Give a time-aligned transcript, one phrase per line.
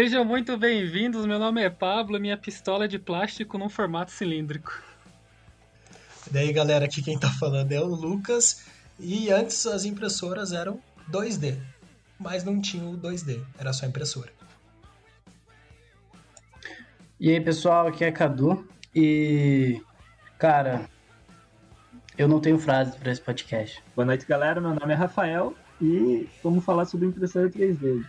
[0.00, 1.26] Sejam muito bem-vindos.
[1.26, 4.82] Meu nome é Pablo e minha pistola é de plástico num formato cilíndrico.
[6.26, 8.64] E daí, galera, aqui quem tá falando é o Lucas.
[8.98, 10.80] E antes as impressoras eram
[11.12, 11.58] 2D,
[12.18, 14.32] mas não tinha o 2D, era só impressora.
[17.20, 18.66] E aí, pessoal, aqui é Cadu.
[18.96, 19.82] E,
[20.38, 20.88] cara,
[22.16, 23.82] eu não tenho frase para esse podcast.
[23.94, 24.62] Boa noite, galera.
[24.62, 28.02] Meu nome é Rafael e vamos falar sobre impressora 3D.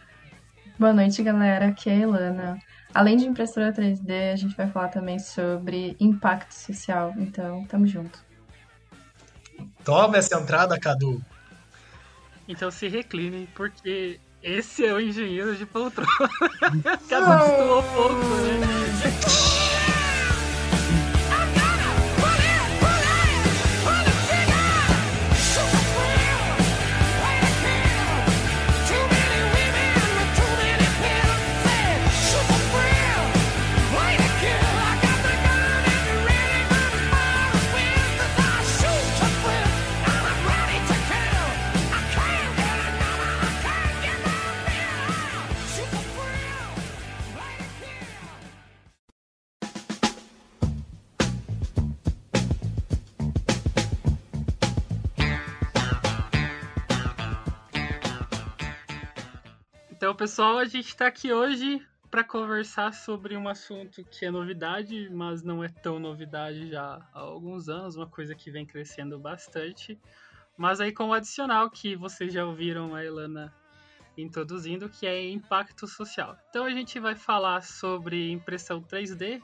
[0.82, 1.68] Boa noite, galera.
[1.68, 2.60] Aqui é a Ilana.
[2.92, 7.14] Além de impressora 3D, a gente vai falar também sobre impacto social.
[7.18, 8.18] Então, tamo junto.
[9.86, 11.24] Toma essa entrada, Cadu.
[12.48, 16.10] Então se recline, porque esse é o engenheiro de poltrona.
[17.08, 19.81] Cadu destoou fogo, né?
[60.02, 65.08] Então, pessoal, a gente está aqui hoje para conversar sobre um assunto que é novidade,
[65.12, 70.00] mas não é tão novidade já há alguns anos, uma coisa que vem crescendo bastante.
[70.58, 73.54] Mas aí com o adicional que vocês já ouviram a Elana
[74.18, 76.36] introduzindo, que é impacto social.
[76.50, 79.40] Então a gente vai falar sobre impressão 3D,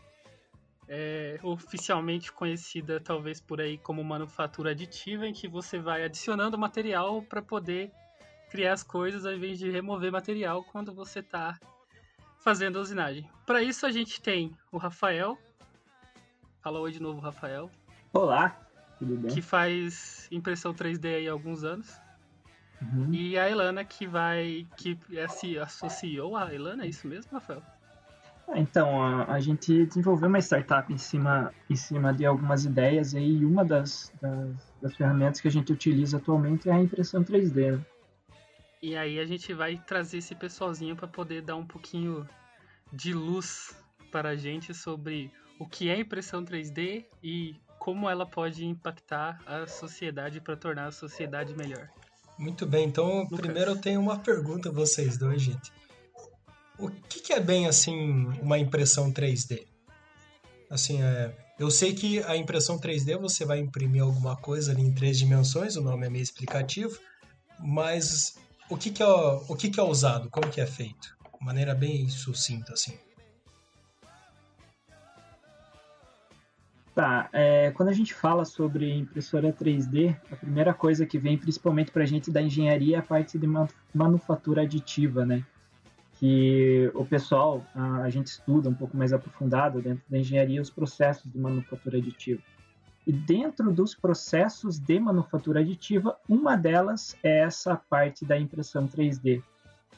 [0.88, 7.22] é, oficialmente conhecida talvez por aí como manufatura aditiva, em que você vai adicionando material
[7.22, 7.92] para poder
[8.50, 11.58] criar as coisas ao invés de remover material quando você está
[12.40, 13.30] fazendo a usinagem.
[13.46, 15.38] Para isso a gente tem o Rafael.
[16.62, 17.70] Fala oi de novo, Rafael.
[18.14, 18.58] Olá,
[19.00, 19.34] tudo bem?
[19.34, 22.00] Que faz impressão 3D aí há alguns anos.
[22.82, 23.12] Uhum.
[23.12, 24.68] E a Elana que vai.
[24.78, 27.62] que é, se associou a Elana, é isso mesmo, Rafael?
[28.48, 33.14] Ah, então, a, a, gente desenvolveu uma startup em cima, em cima de algumas ideias
[33.14, 37.74] e uma das, das, das ferramentas que a gente utiliza atualmente é a impressão 3D.
[37.74, 37.86] Né?
[38.82, 42.28] E aí a gente vai trazer esse pessoalzinho para poder dar um pouquinho
[42.94, 43.76] de luz
[44.12, 49.66] para a gente sobre o que é impressão 3D e como ela pode impactar a
[49.68, 51.90] sociedade para tornar a sociedade melhor.
[52.38, 53.40] Muito bem, então Lucas.
[53.40, 55.72] primeiro eu tenho uma pergunta a vocês dois, gente.
[56.78, 59.66] O que, que é bem assim uma impressão 3D?
[60.70, 64.94] Assim, é, eu sei que a impressão 3D você vai imprimir alguma coisa ali em
[64.94, 67.00] três dimensões, o nome é meio explicativo,
[67.60, 68.38] mas
[68.70, 70.30] o que, que, é, o que, que é usado?
[70.30, 71.16] Como que é feito?
[71.40, 72.98] De maneira bem sucinta, assim.
[76.94, 81.92] Tá, é, quando a gente fala sobre impressora 3D, a primeira coisa que vem principalmente
[81.92, 83.48] para a gente da engenharia é a parte de
[83.94, 85.46] manufatura aditiva, né?
[86.20, 91.32] Que o pessoal, a gente estuda um pouco mais aprofundado dentro da engenharia os processos
[91.32, 92.42] de manufatura aditiva.
[93.08, 99.42] E dentro dos processos de manufatura aditiva, uma delas é essa parte da impressão 3D.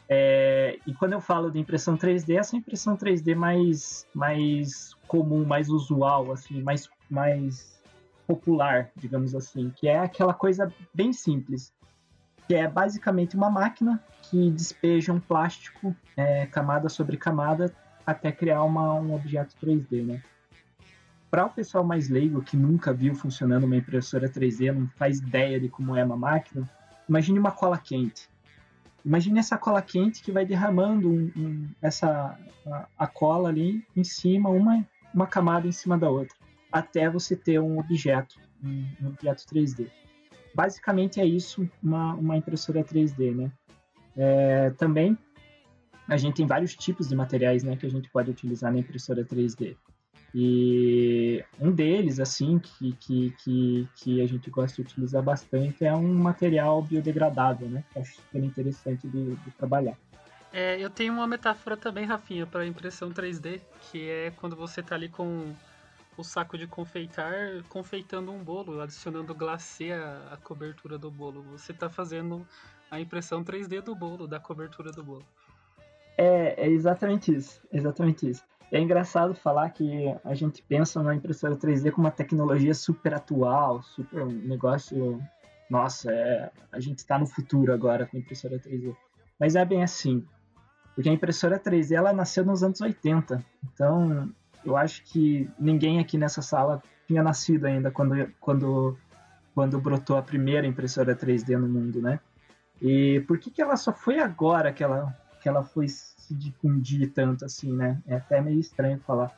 [0.07, 5.69] É, e quando eu falo de impressão 3D, essa impressão 3D mais, mais comum, mais
[5.69, 7.81] usual, assim, mais, mais
[8.27, 11.73] popular, digamos assim, que é aquela coisa bem simples,
[12.47, 17.73] que é basicamente uma máquina que despeja um plástico é, camada sobre camada
[18.05, 20.21] até criar uma, um objeto 3D, né?
[21.29, 25.59] Para o pessoal mais leigo que nunca viu funcionando uma impressora 3D, não faz ideia
[25.59, 26.67] de como é uma máquina,
[27.07, 28.27] imagine uma cola quente.
[29.05, 34.03] Imagine essa cola quente que vai derramando um, um, essa a, a, cola ali em
[34.03, 36.35] cima, uma, uma camada em cima da outra,
[36.71, 39.87] até você ter um objeto, um, um objeto 3D.
[40.53, 43.51] Basicamente é isso uma, uma impressora 3D, né?
[44.17, 45.17] É, também
[46.07, 49.23] a gente tem vários tipos de materiais né, que a gente pode utilizar na impressora
[49.23, 49.77] 3D.
[50.33, 55.93] E um deles, assim, que, que, que, que a gente gosta de utilizar bastante é
[55.93, 57.83] um material biodegradável, né?
[57.91, 59.97] Que acho super interessante de, de trabalhar.
[60.51, 64.95] É, eu tenho uma metáfora também, Rafinha, para impressão 3D, que é quando você tá
[64.95, 65.53] ali com
[66.17, 71.43] o saco de confeitar, confeitando um bolo, adicionando glacê à, à cobertura do bolo.
[71.43, 72.45] Você tá fazendo
[72.91, 75.25] a impressão 3D do bolo, da cobertura do bolo.
[76.17, 78.43] É, é exatamente isso, exatamente isso.
[78.71, 83.81] É engraçado falar que a gente pensa na impressora 3D como uma tecnologia super atual,
[83.81, 85.19] super um negócio.
[85.69, 88.95] Nossa, é, a gente está no futuro agora com a impressora 3D.
[89.39, 90.23] Mas é bem assim.
[90.93, 93.43] Porque a impressora 3D ela nasceu nos anos 80.
[93.73, 94.29] Então,
[94.63, 98.97] eu acho que ninguém aqui nessa sala tinha nascido ainda quando, quando,
[99.55, 102.19] quando brotou a primeira impressora 3D no mundo, né?
[102.81, 105.87] E por que, que ela só foi agora que ela, que ela foi
[106.29, 107.99] se difundir tanto assim, né?
[108.07, 109.31] É até meio estranho falar.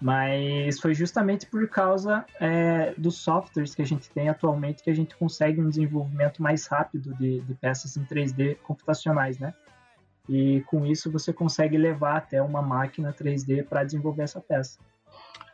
[0.00, 4.94] Mas foi justamente por causa é, dos softwares que a gente tem atualmente que a
[4.94, 9.54] gente consegue um desenvolvimento mais rápido de, de peças em 3D computacionais, né?
[10.28, 14.78] E com isso você consegue levar até uma máquina 3D para desenvolver essa peça.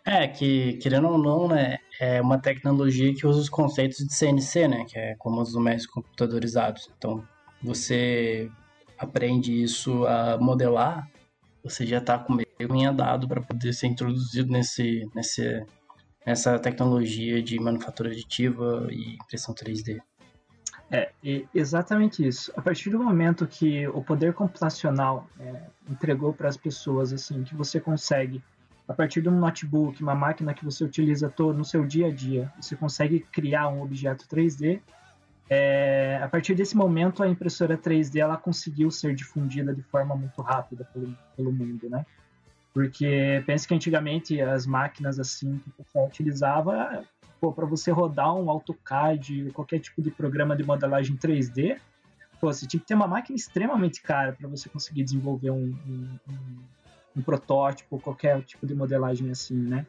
[0.05, 4.67] É, que querendo ou não, né, é uma tecnologia que usa os conceitos de CNC,
[4.67, 6.91] né, que é como os números computadorizados.
[6.97, 7.23] Então,
[7.63, 8.51] você
[9.01, 11.09] aprende isso a modelar,
[11.65, 15.65] você já está com meio caminho andado para poder ser introduzido nesse, nesse,
[16.27, 20.01] nessa tecnologia de manufatura aditiva e impressão 3D.
[20.93, 21.11] É,
[21.55, 22.53] exatamente isso.
[22.57, 27.55] A partir do momento que o poder computacional é, entregou para as pessoas assim que
[27.55, 28.43] você consegue
[28.91, 32.11] a partir de um notebook, uma máquina que você utiliza todo no seu dia a
[32.11, 34.81] dia, você consegue criar um objeto 3D.
[35.53, 40.41] É, a partir desse momento, a impressora 3D ela conseguiu ser difundida de forma muito
[40.41, 42.07] rápida pelo, pelo mundo, né?
[42.73, 47.05] Porque pense que antigamente as máquinas assim que pessoal utilizava,
[47.41, 51.81] para você rodar um AutoCAD, qualquer tipo de programa de modelagem 3D,
[52.41, 56.19] pô, você tinha que ter uma máquina extremamente cara para você conseguir desenvolver um, um,
[56.29, 56.59] um
[57.17, 59.87] um protótipo, qualquer tipo de modelagem assim, né?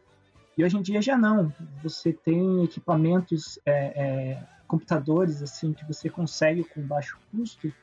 [0.58, 1.54] E hoje em dia já não.
[1.82, 7.74] Você tem equipamentos, é, é, computadores assim que você consegue com baixo custo.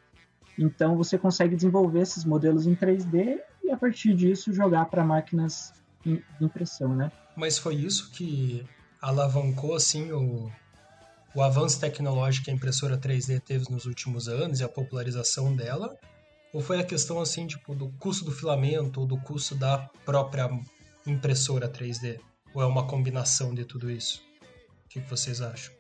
[0.59, 5.75] Então você consegue desenvolver esses modelos em 3D e a partir disso jogar para máquinas
[6.03, 7.13] de impressão, né?
[7.37, 8.65] Mas foi isso que
[9.03, 10.51] alavancou assim o,
[11.35, 15.95] o avanço tecnológico que a impressora 3D teve nos últimos anos e a popularização dela?
[16.55, 20.49] Ou foi a questão assim, tipo, do custo do filamento ou do custo da própria
[21.07, 22.19] impressora 3D?
[22.55, 24.23] Ou é uma combinação de tudo isso?
[24.87, 25.78] O que, vocês acham?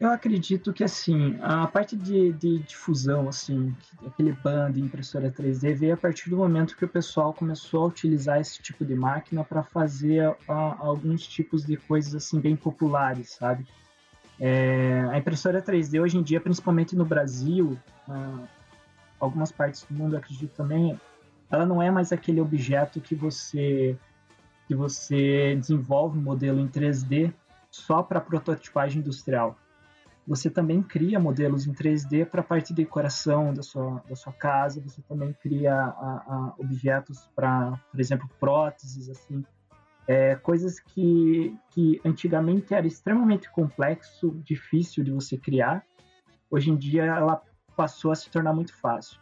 [0.00, 3.74] Eu acredito que assim, a parte de, de difusão, assim,
[4.06, 7.86] aquele ban de impressora 3D veio a partir do momento que o pessoal começou a
[7.88, 13.66] utilizar esse tipo de máquina para fazer alguns tipos de coisas assim bem populares, sabe?
[14.38, 17.76] É, a impressora 3D hoje em dia, principalmente no Brasil,
[19.18, 20.98] algumas partes do mundo, acredito também,
[21.50, 23.96] ela não é mais aquele objeto que você
[24.68, 27.32] que você desenvolve um modelo em 3D
[27.70, 29.58] só para prototipagem industrial.
[30.28, 34.32] Você também cria modelos em 3D para a parte de decoração da sua, da sua
[34.32, 39.42] casa, você também cria a, a objetos para, por exemplo, próteses, assim,
[40.06, 45.82] é, coisas que, que antigamente era extremamente complexo, difícil de você criar.
[46.50, 47.40] Hoje em dia ela
[47.74, 49.18] passou a se tornar muito fácil.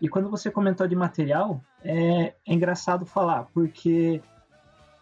[0.00, 4.22] E quando você comentou de material, é, é engraçado falar, porque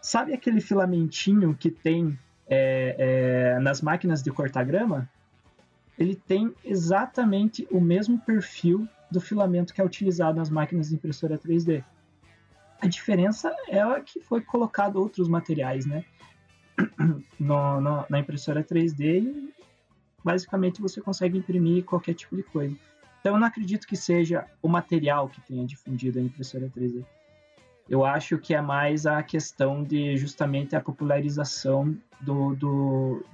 [0.00, 2.18] sabe aquele filamentinho que tem
[2.48, 5.10] é, é, nas máquinas de cortar grama?
[5.98, 11.38] Ele tem exatamente o mesmo perfil do filamento que é utilizado nas máquinas de impressora
[11.38, 11.84] 3D.
[12.80, 16.04] A diferença é que foi colocado outros materiais, né?
[17.38, 19.54] No, no, na impressora 3D e
[20.24, 22.74] basicamente você consegue imprimir qualquer tipo de coisa.
[23.20, 27.04] Então eu não acredito que seja o material que tenha difundido a impressora 3D.
[27.88, 33.24] Eu acho que é mais a questão de justamente a popularização do, do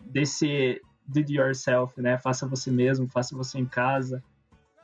[0.00, 2.18] desse do it yourself, né?
[2.18, 4.22] Faça você mesmo, faça você em casa.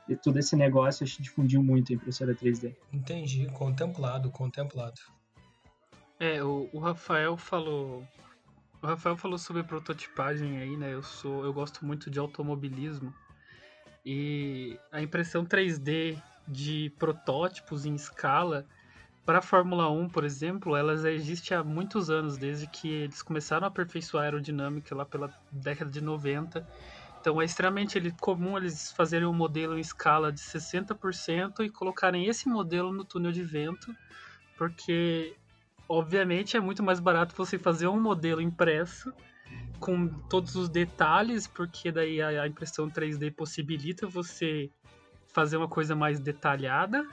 [0.07, 2.73] E todo esse negócio acho que difundiu muito a impressora 3D.
[2.93, 5.01] Entendi, contemplado, contemplado.
[6.19, 8.03] É, o, o Rafael falou
[8.81, 10.93] o Rafael falou sobre prototipagem aí, né?
[10.93, 13.13] Eu sou, eu gosto muito de automobilismo
[14.05, 18.65] e a impressão 3D de protótipos em escala
[19.27, 23.21] para a Fórmula 1, por exemplo, ela já existe há muitos anos, desde que eles
[23.21, 26.65] começaram a aperfeiçoar a aerodinâmica lá pela década de 90.
[27.19, 32.47] Então é extremamente comum eles fazerem um modelo em escala de 60% e colocarem esse
[32.47, 33.93] modelo no túnel de vento,
[34.57, 35.35] porque
[35.89, 39.11] obviamente é muito mais barato você fazer um modelo impresso
[39.77, 44.71] com todos os detalhes, porque daí a, impressão 3D possibilita você
[45.33, 47.05] fazer uma coisa mais detalhada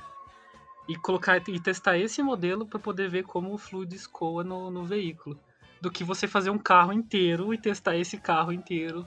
[0.88, 4.84] e colocar e testar esse modelo para poder ver como o fluido escoa no, no
[4.84, 5.38] veículo,
[5.80, 9.06] do que você fazer um carro inteiro e testar esse carro inteiro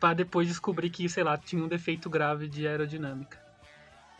[0.00, 3.38] para depois descobrir que, sei lá, tinha um defeito grave de aerodinâmica.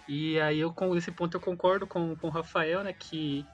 [0.08, 3.44] E aí eu com esse ponto eu concordo com, com o Rafael, né, que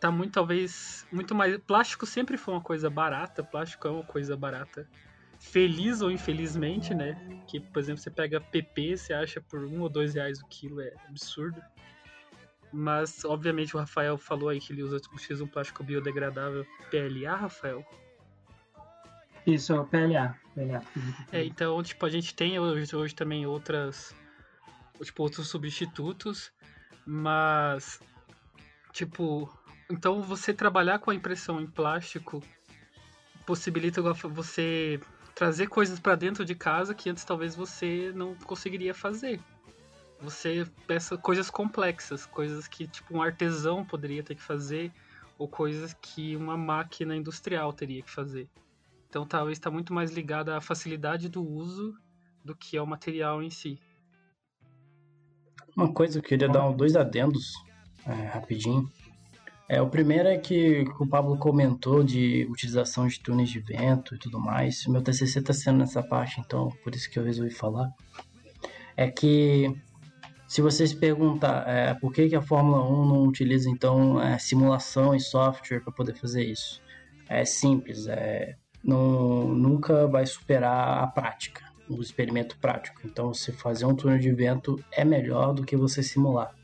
[0.00, 1.56] tá muito, talvez, muito mais.
[1.58, 4.88] Plástico sempre foi uma coisa barata, plástico é uma coisa barata.
[5.38, 7.14] Feliz ou infelizmente, né?
[7.46, 10.80] Que, por exemplo, você pega PP, você acha por um ou dois reais o quilo,
[10.80, 11.62] é absurdo.
[12.72, 17.84] Mas, obviamente, o Rafael falou aí que ele usa, utiliza um plástico biodegradável PLA, Rafael?
[19.46, 20.36] Isso, PLA.
[20.54, 20.82] PLA.
[21.32, 24.14] É, então, tipo, a gente tem hoje, hoje também outras,
[25.02, 26.52] tipo, outros substitutos,
[27.06, 28.00] mas,
[28.92, 29.50] tipo,
[29.90, 32.42] então você trabalhar com a impressão em plástico
[33.46, 35.00] possibilita você
[35.34, 39.40] trazer coisas para dentro de casa que antes talvez você não conseguiria fazer.
[40.20, 44.92] Você peça coisas complexas, coisas que tipo um artesão poderia ter que fazer
[45.38, 48.48] ou coisas que uma máquina industrial teria que fazer.
[49.08, 51.94] Então talvez está muito mais ligada à facilidade do uso
[52.44, 53.78] do que ao material em si.
[55.76, 57.52] Uma coisa que eu queria dar dois adendos
[58.04, 58.90] é, rapidinho.
[59.68, 64.18] É, o primeiro é que o Pablo comentou de utilização de túneis de vento e
[64.18, 64.86] tudo mais.
[64.86, 67.90] Meu TCC está sendo nessa parte, então por isso que eu resolvi falar.
[68.96, 69.72] É que
[70.48, 74.38] se você se perguntar é, por que, que a Fórmula 1 não utiliza então é,
[74.38, 76.82] simulação e software para poder fazer isso,
[77.28, 83.02] é simples, é, não, nunca vai superar a prática, o experimento prático.
[83.04, 86.54] Então, você fazer um túnel de vento é melhor do que você simular.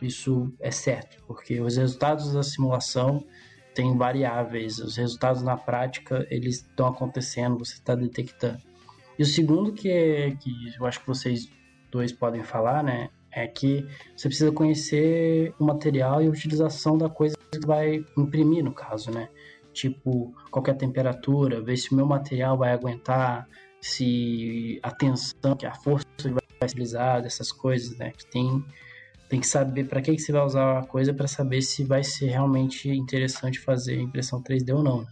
[0.00, 3.24] Isso é certo, porque os resultados da simulação
[3.72, 8.60] têm variáveis, os resultados na prática eles estão acontecendo, você está detectando.
[9.16, 11.48] E o segundo que, é, que eu acho que vocês
[11.92, 17.08] dois podem falar, né, é que você precisa conhecer o material e a utilização da
[17.08, 19.28] coisa que vai imprimir, no caso, né?
[19.72, 23.48] Tipo, qualquer temperatura, ver se o meu material vai aguentar,
[23.80, 28.12] se a tensão, que a força que vai ser utilizada, essas coisas, né?
[28.12, 28.64] Que tem
[29.28, 32.04] tem que saber para que, que você vai usar a coisa para saber se vai
[32.04, 35.00] ser realmente interessante fazer impressão 3D ou não.
[35.00, 35.06] Né?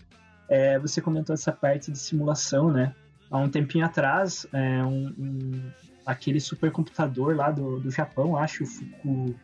[0.46, 2.94] É, você comentou essa parte de simulação, né?
[3.30, 5.72] Há um tempinho atrás, é, um,
[6.10, 9.34] aquele supercomputador lá do, do Japão, acho, Fuku...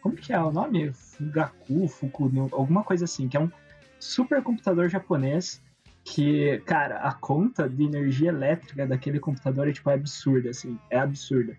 [0.00, 0.92] Como que é o nome?
[0.92, 3.50] Fugaku, Fuku, alguma coisa assim, que é um
[3.98, 5.60] supercomputador japonês
[6.04, 11.56] que, cara, a conta de energia elétrica daquele computador é, tipo, absurda, assim, é absurda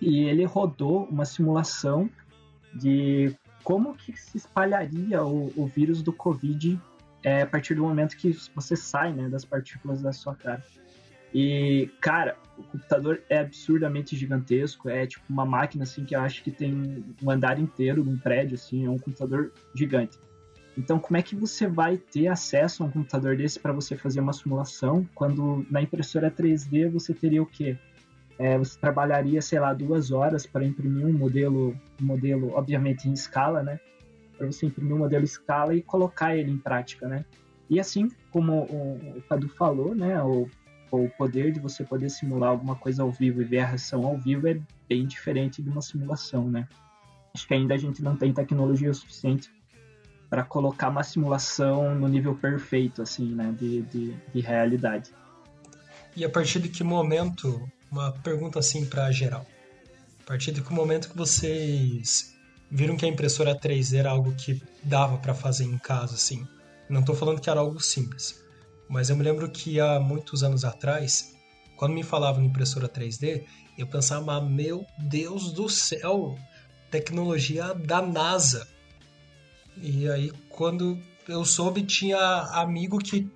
[0.00, 2.08] e ele rodou uma simulação
[2.74, 6.80] de como que se espalharia o, o vírus do Covid
[7.22, 10.62] é, a partir do momento que você sai né, das partículas da sua cara.
[11.34, 16.42] E, cara, o computador é absurdamente gigantesco, é tipo uma máquina assim que eu acho
[16.42, 20.18] que tem um andar inteiro de um prédio, assim, é um computador gigante.
[20.76, 24.20] Então, como é que você vai ter acesso a um computador desse para você fazer
[24.20, 27.76] uma simulação, quando na impressora 3D você teria o quê?
[28.38, 33.12] é, você trabalharia, sei lá, duas horas para imprimir um modelo, um modelo, obviamente em
[33.12, 33.80] escala, né?
[34.36, 37.24] Para você imprimir um modelo em escala e colocar ele em prática, né?
[37.68, 40.22] E assim como o, o Cadu falou, né?
[40.22, 40.48] O,
[40.90, 44.16] o poder de você poder simular alguma coisa ao vivo e ver a reação ao
[44.16, 46.68] vivo é bem diferente de uma simulação, né?
[47.34, 49.50] Acho que ainda a gente não tem tecnologia suficiente
[50.28, 53.54] para colocar uma simulação no nível perfeito, assim, né?
[53.58, 55.10] De, de, de realidade.
[56.16, 59.46] E a partir de que momento uma pergunta assim para geral.
[60.22, 62.34] A partir do momento que vocês
[62.70, 66.46] viram que a impressora 3D era algo que dava para fazer em casa, assim,
[66.88, 68.44] não estou falando que era algo simples,
[68.88, 71.34] mas eu me lembro que há muitos anos atrás,
[71.76, 73.44] quando me falavam impressora 3D,
[73.76, 76.36] eu pensava, meu Deus do céu,
[76.90, 78.66] tecnologia da NASA.
[79.76, 82.18] E aí, quando eu soube, tinha
[82.52, 83.30] amigo que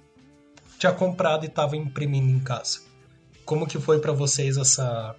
[0.79, 2.81] tinha comprado e estava imprimindo em casa.
[3.45, 5.15] Como que foi para vocês essa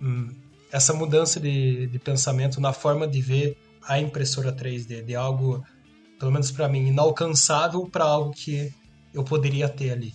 [0.00, 0.30] hum,
[0.72, 5.64] essa mudança de, de pensamento na forma de ver a impressora 3D, de algo,
[6.18, 8.72] pelo menos para mim, inalcançável para algo que
[9.14, 10.12] eu poderia ter ali?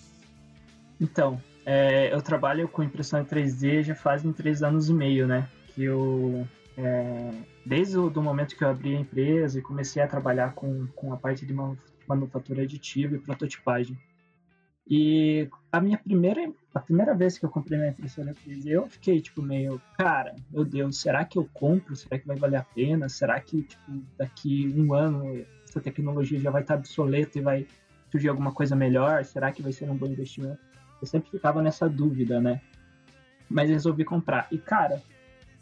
[1.00, 5.48] Então, é, eu trabalho com impressora 3D já fazem três anos e meio, né?
[5.74, 7.30] Que eu, é,
[7.64, 11.12] desde o do momento que eu abri a empresa e comecei a trabalhar com, com
[11.12, 11.54] a parte de
[12.06, 13.98] manufatura aditiva e prototipagem.
[14.88, 19.20] E a minha primeira, a primeira vez que eu comprei minha impressora 3D, eu fiquei
[19.20, 21.94] tipo meio, cara, meu Deus, será que eu compro?
[21.94, 23.08] Será que vai valer a pena?
[23.08, 27.66] Será que tipo, daqui um ano essa tecnologia já vai estar obsoleta e vai
[28.10, 29.24] surgir alguma coisa melhor?
[29.24, 30.58] Será que vai ser um bom investimento?
[31.00, 32.60] Eu sempre ficava nessa dúvida, né?
[33.48, 34.46] Mas resolvi comprar.
[34.50, 35.02] E cara,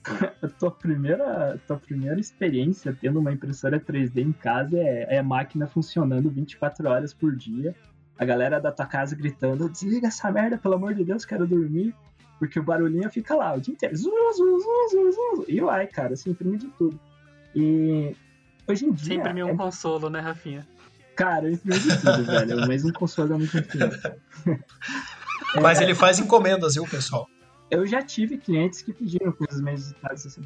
[0.43, 5.19] a tua primeira, a tua primeira experiência tendo uma impressora 3D em casa é, é
[5.19, 7.75] a máquina funcionando 24 horas por dia
[8.19, 11.95] a galera da tua casa gritando: desliga essa merda, pelo amor de Deus, quero dormir.
[12.39, 13.97] Porque o barulhinho fica lá o dia inteiro.
[13.97, 16.99] Zum, zum, zum, zum, E vai, cara, se imprime de tudo.
[17.55, 18.15] E
[18.69, 19.15] hoje em dia.
[19.17, 19.53] Imprimiu é...
[19.53, 20.65] um consolo, né, Rafinha?
[21.19, 22.69] Cara, eu imprimi de tudo, velho.
[22.69, 23.99] Mas um consolo é muito infinito.
[25.61, 25.83] Mas é...
[25.83, 27.29] ele faz encomendas, viu, pessoal?
[27.69, 30.43] Eu já tive clientes que pediram coisas meio visitadas assim.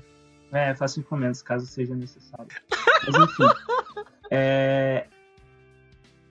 [0.50, 2.48] É, faço encomendas caso seja necessário.
[3.04, 3.44] Mas enfim.
[4.32, 5.06] é,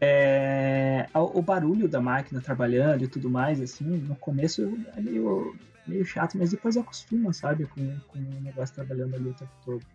[0.01, 5.55] é, o barulho da máquina trabalhando e tudo mais, assim, no começo é meio,
[5.86, 9.86] meio chato, mas depois acostuma, sabe, com, com o negócio trabalhando ali o tempo todo.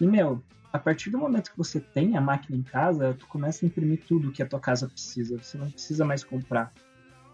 [0.00, 0.42] E, meu,
[0.72, 4.02] a partir do momento que você tem a máquina em casa, tu começa a imprimir
[4.06, 6.72] tudo que a tua casa precisa, você não precisa mais comprar.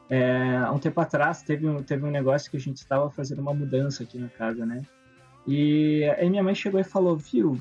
[0.09, 3.41] É, há um tempo atrás teve um, teve um negócio que a gente estava fazendo
[3.41, 4.83] uma mudança aqui na casa, né?
[5.47, 7.61] E aí minha mãe chegou e falou, viu,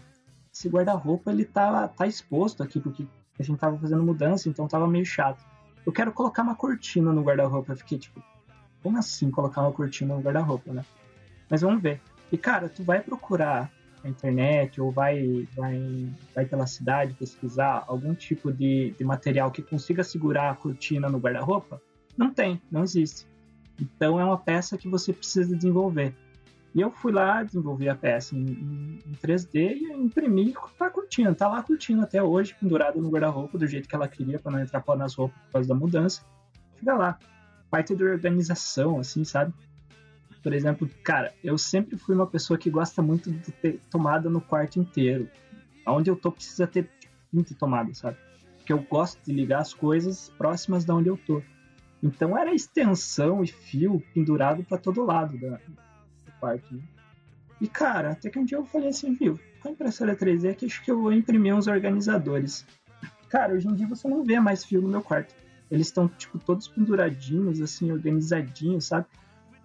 [0.53, 3.05] esse guarda-roupa ele tá, tá exposto aqui, porque
[3.37, 5.43] a gente tava fazendo mudança, então tava meio chato.
[5.85, 7.73] Eu quero colocar uma cortina no guarda-roupa.
[7.73, 8.23] Eu fiquei tipo,
[8.81, 10.85] como assim colocar uma cortina no guarda-roupa, né?
[11.49, 12.01] Mas vamos ver.
[12.31, 13.71] E cara, tu vai procurar
[14.09, 20.03] internet ou vai, vai, vai pela cidade pesquisar algum tipo de, de material que consiga
[20.03, 21.81] segurar a cortina no guarda-roupa?
[22.17, 23.27] Não tem, não existe.
[23.79, 26.15] Então é uma peça que você precisa desenvolver.
[26.73, 31.33] E eu fui lá, desenvolvi a peça em, em 3D e imprimi tá curtindo.
[31.33, 34.59] Tá lá curtindo até hoje, pendurado no guarda-roupa, do jeito que ela queria, para não
[34.59, 36.21] entrar pó nas roupas por causa da mudança.
[36.75, 37.17] Fica lá.
[37.71, 39.53] Parte da organização, assim, sabe?
[40.45, 44.39] Por exemplo, cara, eu sempre fui uma pessoa que gosta muito de ter tomada no
[44.39, 45.27] quarto inteiro.
[45.87, 46.87] Onde eu tô precisa ter
[47.33, 48.15] 20 tomadas, sabe?
[48.57, 51.41] Porque eu gosto de ligar as coisas próximas da onde eu tô.
[52.03, 55.59] Então era extensão e fio pendurado para todo lado da,
[56.39, 56.75] quarto.
[56.75, 56.83] Né?
[57.59, 60.67] E cara, até que um dia eu falei assim, viu, com a impressora 3D que
[60.67, 62.67] acho que eu vou imprimir uns organizadores.
[63.29, 65.33] Cara, hoje em dia você não vê mais fio no meu quarto.
[65.71, 69.07] Eles estão, tipo, todos penduradinhos, assim, organizadinhos, sabe?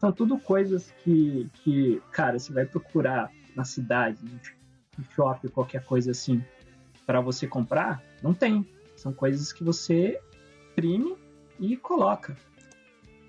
[0.00, 4.18] São tudo coisas que, que cara, você vai procurar na cidade,
[4.96, 6.42] no shopping, qualquer coisa assim,
[7.04, 8.66] para você comprar, não tem.
[8.96, 10.18] São coisas que você
[10.72, 11.16] imprime
[11.58, 12.34] e coloca.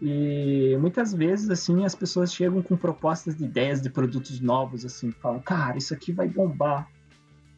[0.02, 5.12] E muitas vezes, assim, as pessoas chegam com propostas de ideias de produtos novos, assim,
[5.12, 6.90] falam, cara, isso aqui vai bombar.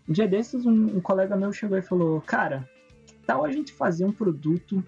[0.10, 2.68] Um dia desses, um, um colega meu chegou e falou, cara,
[3.06, 4.84] que tal a gente fazer um produto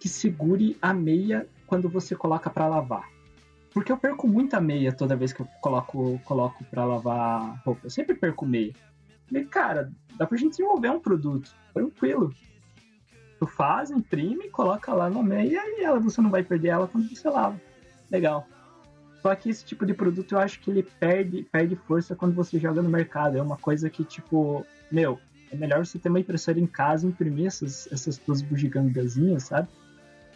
[0.00, 3.08] que segure a meia quando você coloca para lavar?
[3.72, 7.80] Porque eu perco muita meia toda vez que eu coloco, coloco para lavar roupa.
[7.84, 8.72] Eu sempre perco meia.
[9.26, 12.34] Falei, cara, dá pra gente desenvolver um produto, tranquilo.
[13.38, 17.08] Tu faz, imprime, coloca lá na meia e ela, você não vai perder ela quando
[17.08, 17.58] você lava.
[18.10, 18.46] Legal.
[19.22, 22.58] Só que esse tipo de produto eu acho que ele perde, perde força quando você
[22.58, 23.38] joga no mercado.
[23.38, 25.18] É uma coisa que, tipo, meu,
[25.50, 29.68] é melhor você ter uma impressora em casa e imprimir essas, essas tuas bugigangazinhas, sabe?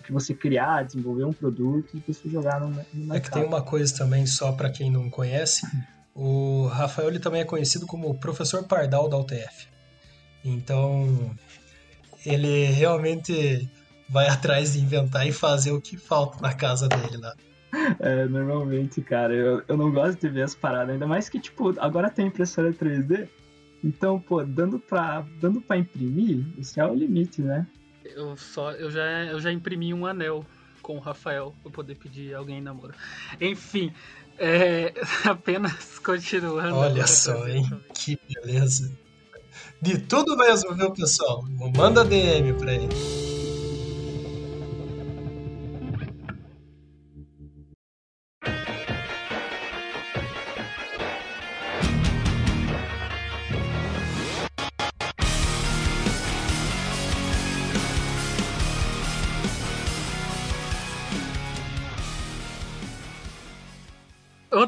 [0.07, 3.17] Que você criar, desenvolver um produto e você jogar no, no mercado.
[3.17, 5.67] É que tem uma coisa também, só para quem não conhece,
[6.15, 9.69] o Rafael ele também é conhecido como professor Pardal da UTF.
[10.45, 11.35] Então,
[12.25, 13.69] ele realmente
[14.09, 17.35] vai atrás de inventar e fazer o que falta na casa dele lá.
[17.99, 21.75] É, normalmente, cara, eu, eu não gosto de ver as paradas, ainda mais que, tipo,
[21.79, 23.29] agora tem impressora 3D,
[23.85, 27.67] então, pô, dando pra, dando pra imprimir, esse é o limite, né?
[28.15, 30.45] Eu só, eu já, eu já imprimi um anel
[30.83, 32.95] com o Rafael pra poder pedir alguém namoro.
[33.41, 33.93] Enfim,
[34.39, 34.93] é,
[35.25, 36.77] apenas continuando.
[36.77, 37.65] Olha só, hein?
[37.95, 38.93] Que beleza.
[39.81, 41.45] De tudo mesmo, viu, pessoal?
[41.77, 43.26] Manda DM pra ele.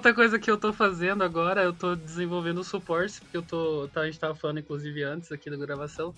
[0.08, 3.90] Outra coisa que eu tô fazendo agora, eu tô desenvolvendo suportes, porque eu tô.
[3.92, 6.14] Tá, a gente tava falando, inclusive, antes aqui da gravação,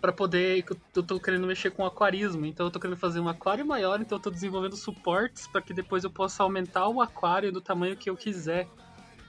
[0.00, 0.64] para poder.
[0.92, 4.18] Eu tô querendo mexer com aquarismo, então eu tô querendo fazer um aquário maior, então
[4.18, 8.10] eu tô desenvolvendo suportes para que depois eu possa aumentar o aquário do tamanho que
[8.10, 8.66] eu quiser.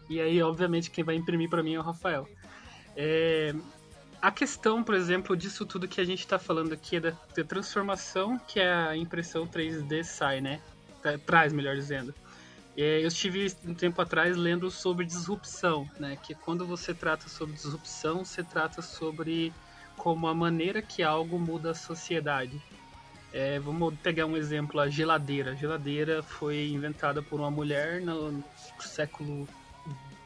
[0.10, 2.28] E aí, obviamente, quem vai imprimir para mim é o Rafael.
[2.98, 3.54] É,
[4.19, 7.43] a questão, por exemplo, disso tudo que a gente está falando aqui é da, da,
[7.43, 10.60] transformação que a impressão 3D sai, né?
[11.28, 12.12] Traz, melhor dizendo.
[12.82, 16.18] É, eu estive um tempo atrás lendo sobre disrupção, né?
[16.24, 19.54] Que quando você trata sobre disrupção, você trata sobre
[19.98, 22.58] como a maneira que algo muda a sociedade.
[23.34, 25.52] É, vamos pegar um exemplo, a geladeira.
[25.52, 28.42] A geladeira foi inventada por uma mulher no
[28.80, 29.46] século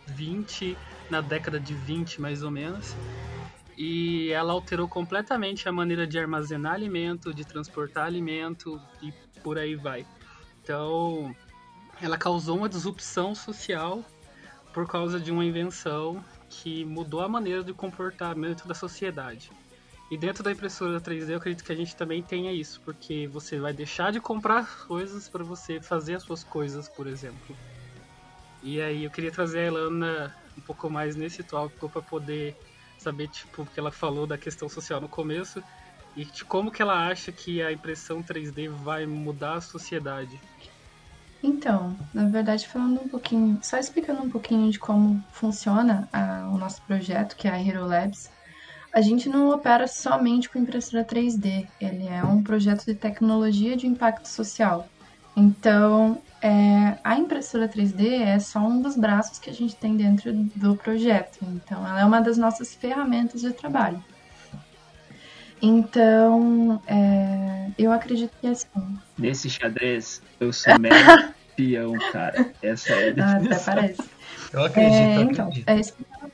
[0.09, 0.77] 20,
[1.09, 2.95] na década de 20 mais ou menos.
[3.75, 9.11] E ela alterou completamente a maneira de armazenar alimento, de transportar alimento e
[9.41, 10.05] por aí vai.
[10.61, 11.35] Então,
[12.01, 14.03] ela causou uma disrupção social
[14.73, 19.51] por causa de uma invenção que mudou a maneira de comportamento da sociedade.
[20.11, 23.59] E dentro da impressora 3D, eu acredito que a gente também tenha isso, porque você
[23.59, 27.55] vai deixar de comprar coisas para você fazer as suas coisas, por exemplo.
[28.61, 32.55] E aí eu queria trazer a Elana um pouco mais nesse tópico para poder
[32.97, 35.63] saber, tipo, o que ela falou da questão social no começo
[36.15, 40.39] e de como que ela acha que a impressão 3D vai mudar a sociedade.
[41.43, 46.57] Então, na verdade, falando um pouquinho, só explicando um pouquinho de como funciona a, o
[46.57, 48.31] nosso projeto, que é a Hero Labs,
[48.93, 53.85] a gente não opera somente com impressora 3D, ele é um projeto de tecnologia de
[53.85, 54.87] impacto social.
[55.35, 60.31] Então, é, a impressora 3D é só um dos braços que a gente tem dentro
[60.33, 61.39] do projeto.
[61.41, 64.01] Então, ela é uma das nossas ferramentas de trabalho.
[65.65, 68.67] Então, é, eu acredito que é assim.
[69.17, 70.93] Nesse xadrez, eu sou mero
[71.55, 72.51] peão, cara.
[72.61, 74.03] Essa é a ah, até parece.
[74.51, 75.69] Eu acredito, é, eu então, acredito.
[75.69, 76.31] é, explicando,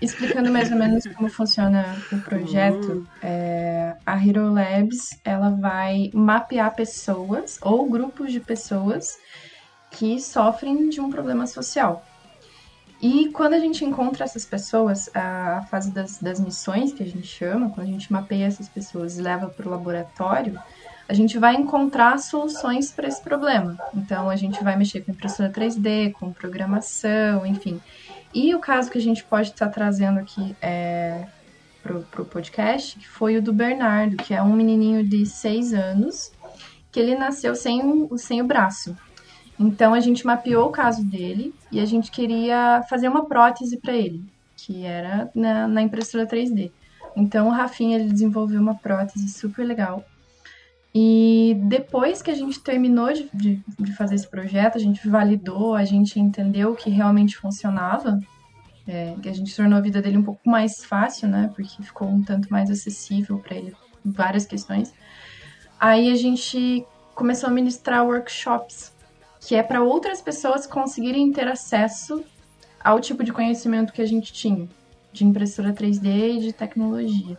[0.00, 6.74] explicando mais ou menos como funciona o projeto, é, a Hero Labs ela vai mapear
[6.74, 9.18] pessoas ou grupos de pessoas
[9.90, 12.02] que sofrem de um problema social.
[13.00, 17.26] E quando a gente encontra essas pessoas, a fase das, das missões, que a gente
[17.26, 20.58] chama, quando a gente mapeia essas pessoas e leva para o laboratório,
[21.08, 23.76] a gente vai encontrar soluções para esse problema.
[23.94, 27.80] Então, a gente vai mexer com impressora 3D, com programação, enfim.
[28.34, 31.26] E o caso que a gente pode estar trazendo aqui é,
[31.82, 36.30] para o podcast foi o do Bernardo, que é um menininho de 6 anos,
[36.92, 38.96] que ele nasceu sem, sem o braço.
[39.60, 43.92] Então a gente mapeou o caso dele e a gente queria fazer uma prótese para
[43.92, 44.24] ele,
[44.56, 46.72] que era na, na, impressora 3D.
[47.14, 50.02] Então o Rafinha ele desenvolveu uma prótese super legal.
[50.94, 55.74] E depois que a gente terminou de, de, de fazer esse projeto, a gente validou,
[55.74, 58.18] a gente entendeu que realmente funcionava,
[58.88, 61.52] é, que a gente tornou a vida dele um pouco mais fácil, né?
[61.54, 64.92] Porque ficou um tanto mais acessível para ele várias questões.
[65.78, 68.98] Aí a gente começou a ministrar workshops
[69.40, 72.22] que é para outras pessoas conseguirem ter acesso
[72.82, 74.68] ao tipo de conhecimento que a gente tinha,
[75.12, 77.38] de impressora 3D e de tecnologia.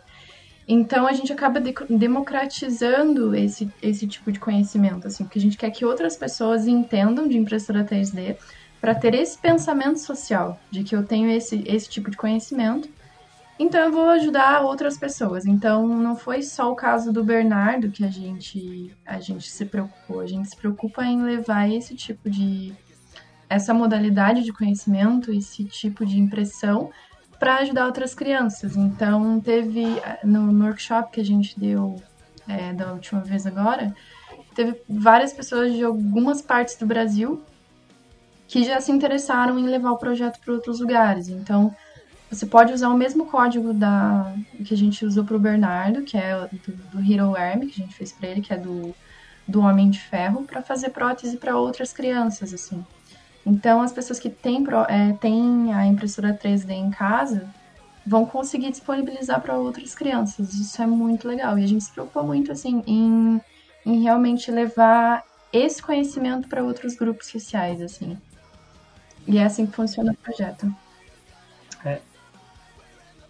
[0.66, 5.56] Então a gente acaba de democratizando esse, esse tipo de conhecimento, assim, porque a gente
[5.56, 8.36] quer que outras pessoas entendam de impressora 3D
[8.80, 12.88] para ter esse pensamento social de que eu tenho esse, esse tipo de conhecimento
[13.58, 15.46] então eu vou ajudar outras pessoas.
[15.46, 20.20] Então não foi só o caso do Bernardo que a gente a gente se preocupou.
[20.20, 22.72] A gente se preocupa em levar esse tipo de
[23.48, 26.90] essa modalidade de conhecimento, esse tipo de impressão
[27.38, 28.76] para ajudar outras crianças.
[28.76, 29.84] Então teve
[30.24, 32.00] no, workshop que a gente deu
[32.48, 33.94] é, da última vez agora,
[34.54, 37.42] teve várias pessoas de algumas partes do Brasil
[38.48, 41.28] que já se interessaram em levar o projeto para outros lugares.
[41.28, 41.74] Então
[42.32, 46.16] você pode usar o mesmo código da que a gente usou para o Bernardo, que
[46.16, 48.94] é do, do Hero Arm, que a gente fez para ele, que é do,
[49.46, 52.82] do Homem de Ferro, para fazer prótese para outras crianças, assim.
[53.44, 57.46] Então, as pessoas que têm, é, têm a impressora 3D em casa
[58.06, 60.54] vão conseguir disponibilizar para outras crianças.
[60.54, 61.58] Isso é muito legal.
[61.58, 63.40] E a gente se preocupa muito, assim, em,
[63.84, 68.16] em realmente levar esse conhecimento para outros grupos sociais, assim.
[69.26, 70.74] E é assim que funciona o projeto.
[71.84, 72.00] É,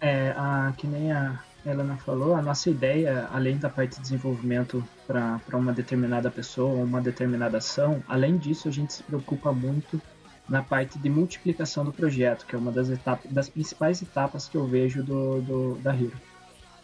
[0.03, 4.83] é, a, que nem a Helena falou, a nossa ideia, além da parte de desenvolvimento
[5.07, 10.01] para uma determinada pessoa, uma determinada ação, além disso, a gente se preocupa muito
[10.47, 14.57] na parte de multiplicação do projeto, que é uma das etapas, das principais etapas que
[14.57, 16.19] eu vejo do, do da Hero.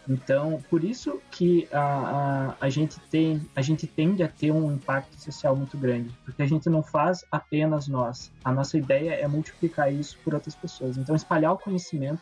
[0.08, 4.72] Então, por isso que a, a, a, gente tem, a gente tende a ter um
[4.72, 8.32] impacto social muito grande, porque a gente não faz apenas nós.
[8.46, 10.98] A nossa ideia é multiplicar isso por outras pessoas.
[10.98, 12.22] Então, espalhar o conhecimento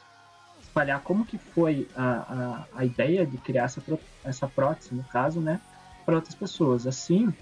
[0.78, 3.82] espalhar como que foi a, a, a ideia de criar essa,
[4.24, 5.60] essa prótese, no caso, né,
[6.06, 6.86] para outras pessoas.
[6.86, 7.34] Assim,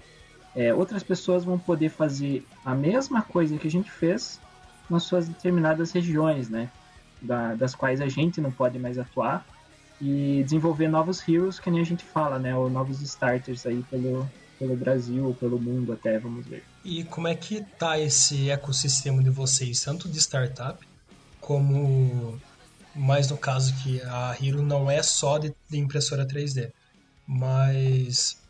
[0.54, 4.40] é, outras pessoas vão poder fazer a mesma coisa que a gente fez
[4.88, 6.70] nas suas determinadas regiões, né,
[7.20, 9.44] da, das quais a gente não pode mais atuar
[10.00, 14.28] e desenvolver novos heroes, que nem a gente fala, né, ou novos starters aí pelo,
[14.58, 16.64] pelo Brasil pelo mundo até, vamos ver.
[16.84, 20.78] E como é que tá esse ecossistema de vocês, tanto de startup
[21.40, 22.40] como
[22.96, 26.72] mas no caso que a Hero não é só de, de impressora 3D,
[27.26, 28.40] mas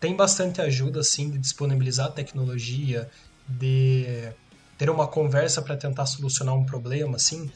[0.00, 3.08] tem bastante ajuda assim de disponibilizar tecnologia,
[3.48, 4.32] de
[4.78, 7.50] ter uma conversa para tentar solucionar um problema, assim.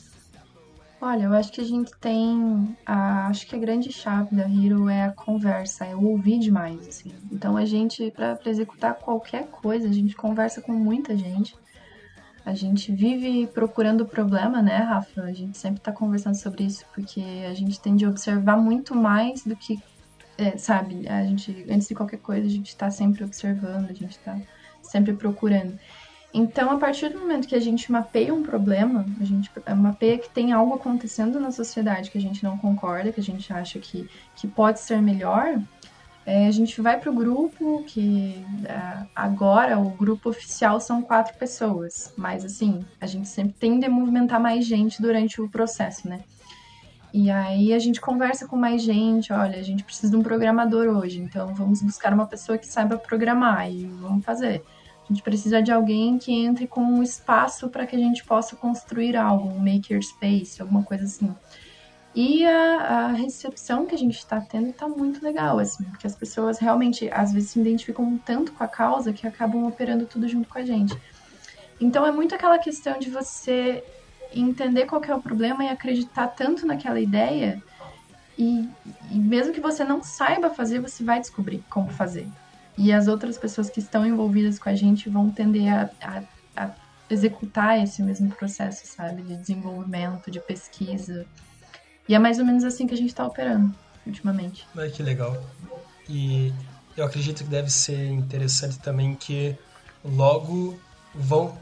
[1.02, 2.76] Olha, eu acho que a gente tem.
[2.84, 7.10] A, acho que a grande chave da Hero é a conversa, é ouvir demais, assim.
[7.32, 11.54] Então a gente, para executar qualquer coisa, a gente conversa com muita gente.
[12.50, 15.22] A gente vive procurando o problema, né, Rafa?
[15.22, 19.44] A gente sempre está conversando sobre isso, porque a gente tem de observar muito mais
[19.44, 19.78] do que,
[20.36, 21.08] é, sabe?
[21.08, 24.36] A gente, antes de qualquer coisa, a gente está sempre observando, a gente está
[24.82, 25.78] sempre procurando.
[26.34, 30.28] Então, a partir do momento que a gente mapeia um problema, a gente mapeia que
[30.28, 34.10] tem algo acontecendo na sociedade que a gente não concorda, que a gente acha que,
[34.34, 35.60] que pode ser melhor,
[36.30, 41.36] é, a gente vai para o grupo, que é, agora o grupo oficial são quatro
[41.36, 46.20] pessoas, mas assim, a gente sempre tende a movimentar mais gente durante o processo, né?
[47.12, 50.86] E aí a gente conversa com mais gente, olha, a gente precisa de um programador
[50.96, 54.62] hoje, então vamos buscar uma pessoa que saiba programar e vamos fazer.
[55.02, 58.54] A gente precisa de alguém que entre com um espaço para que a gente possa
[58.54, 61.34] construir algo, um makerspace, alguma coisa assim.
[62.14, 66.16] E a, a recepção que a gente está tendo está muito legal, assim, porque as
[66.16, 70.48] pessoas realmente, às vezes, se identificam tanto com a causa que acabam operando tudo junto
[70.48, 70.96] com a gente.
[71.80, 73.84] Então, é muito aquela questão de você
[74.34, 77.62] entender qual é o problema e acreditar tanto naquela ideia
[78.40, 78.66] e,
[79.10, 82.26] e, mesmo que você não saiba fazer, você vai descobrir como fazer.
[82.78, 86.22] E as outras pessoas que estão envolvidas com a gente vão tender a, a,
[86.56, 86.70] a
[87.10, 89.20] executar esse mesmo processo, sabe?
[89.20, 91.26] De desenvolvimento, de pesquisa.
[92.10, 93.72] E é mais ou menos assim que a gente está operando
[94.04, 94.66] ultimamente.
[94.76, 95.40] Ai, que legal.
[96.08, 96.52] E
[96.96, 99.54] eu acredito que deve ser interessante também que
[100.04, 100.76] logo
[101.14, 101.56] vão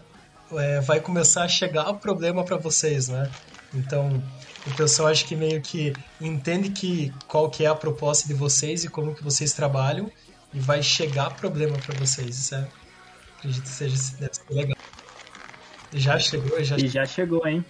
[0.53, 3.31] é, vai começar a chegar o problema para vocês, né?
[3.75, 4.23] Então,
[4.67, 8.85] o pessoal acho que meio que entende que qual que é a proposta de vocês
[8.85, 10.11] e como que vocês trabalham
[10.55, 12.39] e vai chegar problema para vocês.
[12.39, 12.67] Isso é,
[13.37, 14.77] acredito que seja deve ser legal.
[15.93, 16.77] Já chegou, já.
[16.79, 17.63] E já chegou, hein?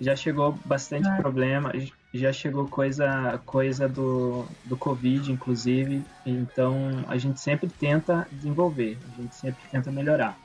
[0.00, 1.16] Já chegou bastante ah.
[1.16, 1.72] problema.
[2.14, 6.04] Já chegou coisa, coisa do, do Covid, inclusive.
[6.24, 10.38] Então a gente sempre tenta desenvolver, a gente sempre tenta melhorar.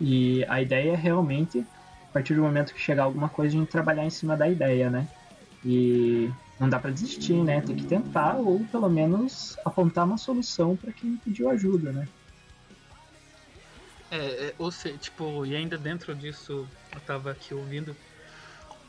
[0.00, 1.64] E a ideia é realmente,
[2.08, 4.90] a partir do momento que chegar alguma coisa, a gente trabalhar em cima da ideia,
[4.90, 5.06] né?
[5.64, 7.60] E não dá para desistir, né?
[7.60, 12.08] Tem que tentar ou pelo menos apontar uma solução para quem pediu ajuda, né?
[14.10, 17.94] É, é, ou seja, tipo, e ainda dentro disso, eu tava aqui ouvindo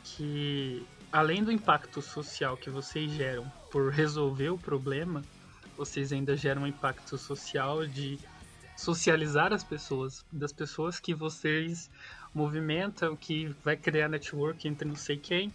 [0.04, 5.22] que além do impacto social que vocês geram por resolver o problema,
[5.76, 8.18] vocês ainda geram um impacto social de
[8.76, 11.90] socializar as pessoas, das pessoas que vocês
[12.34, 15.52] movimentam, que vai criar network entre não sei quem.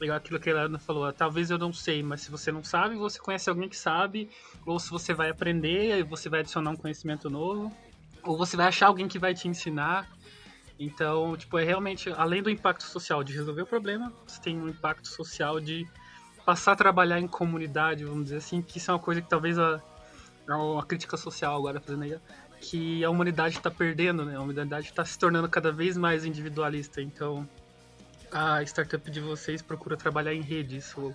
[0.00, 2.62] Legal aquilo que a Helena falou, ah, talvez eu não sei, mas se você não
[2.62, 4.30] sabe, você conhece alguém que sabe,
[4.64, 7.76] ou se você vai aprender, você vai adicionar um conhecimento novo,
[8.22, 10.08] ou você vai achar alguém que vai te ensinar.
[10.78, 14.68] Então, tipo, é realmente, além do impacto social de resolver o problema, você tem um
[14.68, 15.86] impacto social de
[16.46, 19.58] passar a trabalhar em comunidade, vamos dizer assim, que isso é uma coisa que talvez
[19.58, 19.82] a,
[20.46, 22.16] a crítica social agora fazendo aí,
[22.60, 24.36] que a humanidade está perdendo, né?
[24.36, 27.02] A humanidade está se tornando cada vez mais individualista.
[27.02, 27.48] Então,
[28.30, 30.76] a startup de vocês procura trabalhar em rede.
[30.76, 31.14] Isso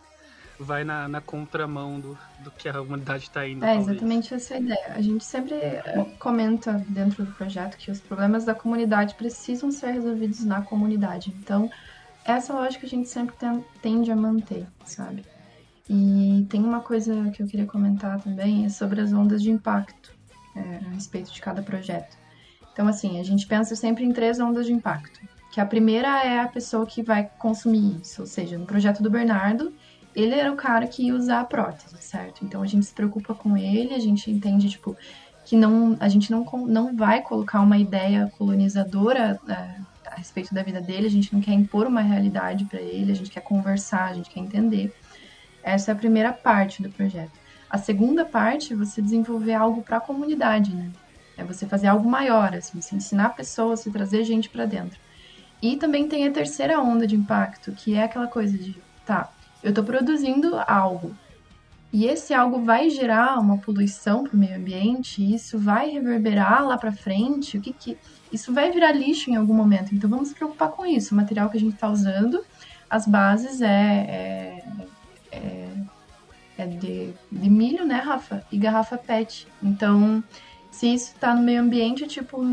[0.64, 3.64] vai na, na contramão do, do que a humanidade está indo.
[3.64, 3.88] É talvez.
[3.88, 4.94] exatamente essa a ideia.
[4.96, 9.92] A gente sempre eh, comenta dentro do projeto que os problemas da comunidade precisam ser
[9.92, 11.34] resolvidos na comunidade.
[11.40, 11.70] Então,
[12.26, 13.36] essa lógica a gente sempre
[13.82, 15.24] tende a manter, sabe?
[15.90, 20.12] E tem uma coisa que eu queria comentar também, é sobre as ondas de impacto
[20.56, 22.18] é, a respeito de cada projeto.
[22.72, 25.20] Então, assim, a gente pensa sempre em três ondas de impacto.
[25.52, 29.10] Que a primeira é a pessoa que vai consumir isso, ou seja, no projeto do
[29.10, 29.72] Bernardo,
[30.16, 32.44] ele era o cara que ia usar a prótese, certo?
[32.46, 34.96] Então a gente se preocupa com ele, a gente entende, tipo,
[35.46, 39.54] que não, a gente não, não vai colocar uma ideia colonizadora é,
[40.06, 43.16] a respeito da vida dele, a gente não quer impor uma realidade para ele, a
[43.16, 44.94] gente quer conversar, a gente quer entender.
[45.62, 47.32] Essa é a primeira parte do projeto.
[47.70, 50.92] A segunda parte é você desenvolver algo para a comunidade, né?
[51.36, 55.00] É você fazer algo maior, assim, você ensinar pessoas, você trazer gente para dentro.
[55.62, 59.32] E também tem a terceira onda de impacto, que é aquela coisa de, tá,
[59.64, 61.16] eu estou produzindo algo.
[61.92, 66.76] E esse algo vai gerar uma poluição para o meio ambiente, isso vai reverberar lá
[66.78, 67.98] para frente, o que que
[68.32, 69.94] isso vai virar lixo em algum momento.
[69.94, 71.14] Então vamos se preocupar com isso.
[71.14, 72.44] O material que a gente está usando,
[72.90, 74.64] as bases é, é,
[75.32, 75.64] é
[76.58, 78.44] é de, de milho, né, Rafa?
[78.52, 79.48] E garrafa PET.
[79.62, 80.24] Então,
[80.74, 82.44] se isso está no meio ambiente, tipo,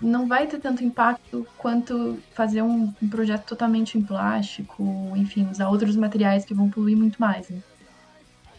[0.00, 4.84] não vai ter tanto impacto quanto fazer um, um, projeto totalmente em plástico,
[5.16, 7.60] enfim, usar outros materiais que vão poluir muito mais, né?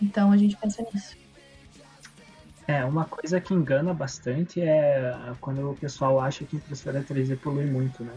[0.02, 1.16] Então a gente pensa nisso.
[2.68, 7.66] É, uma coisa que engana bastante é quando o pessoal acha que impressora 3D polui
[7.66, 8.14] muito, né?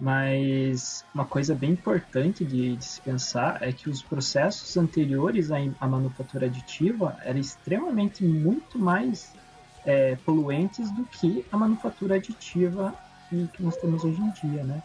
[0.00, 5.58] Mas uma coisa bem importante de, de, se pensar é que os processos anteriores à,
[5.80, 9.32] à manufatura aditiva eram extremamente muito mais
[9.88, 12.94] é, poluentes do que a manufatura aditiva
[13.30, 14.82] que, nós temos hoje em dia, né?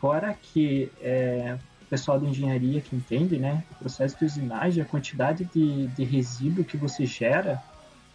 [0.00, 4.86] Fora que é, o pessoal da engenharia que entende, né, o processo de usinagem, a
[4.86, 7.62] quantidade de, de resíduo que você gera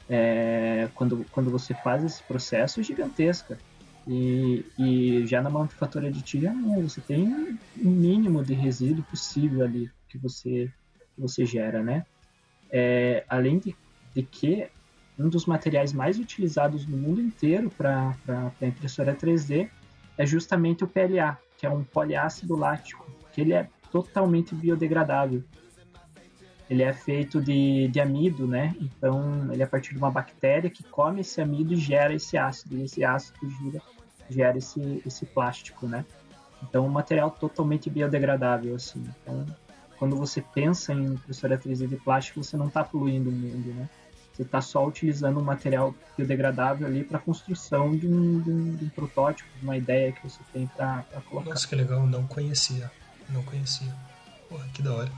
[0.09, 3.59] é, quando, quando você faz esse processo é gigantesca.
[4.07, 6.51] E, e já na manufatura aditiva,
[6.81, 10.71] você tem um mínimo de resíduo possível ali que você,
[11.15, 12.07] que você gera, né?
[12.71, 13.75] É, além de,
[14.15, 14.67] de que
[15.19, 18.15] um dos materiais mais utilizados no mundo inteiro para
[18.61, 19.69] impressora 3D
[20.17, 25.43] é justamente o PLA, que é um poliácido lático, que ele é totalmente biodegradável.
[26.69, 28.75] Ele é feito de, de amido, né?
[28.79, 32.37] Então, ele é a partir de uma bactéria que come esse amido e gera esse
[32.37, 32.77] ácido.
[32.77, 33.81] E esse ácido gera,
[34.29, 36.05] gera esse, esse plástico, né?
[36.61, 39.01] Então, um material totalmente biodegradável, assim.
[39.21, 39.45] Então,
[39.97, 43.89] quando você pensa em impressora 3D de plástico, você não está poluindo o mundo, né?
[44.37, 48.75] Você está só utilizando um material biodegradável ali para a construção de um, de, um,
[48.75, 51.49] de um, protótipo, de uma ideia que você tem para colocar.
[51.49, 52.91] Nossa, que legal, não conhecia.
[53.29, 53.91] Não conhecia.
[54.47, 55.11] Porra, que da hora.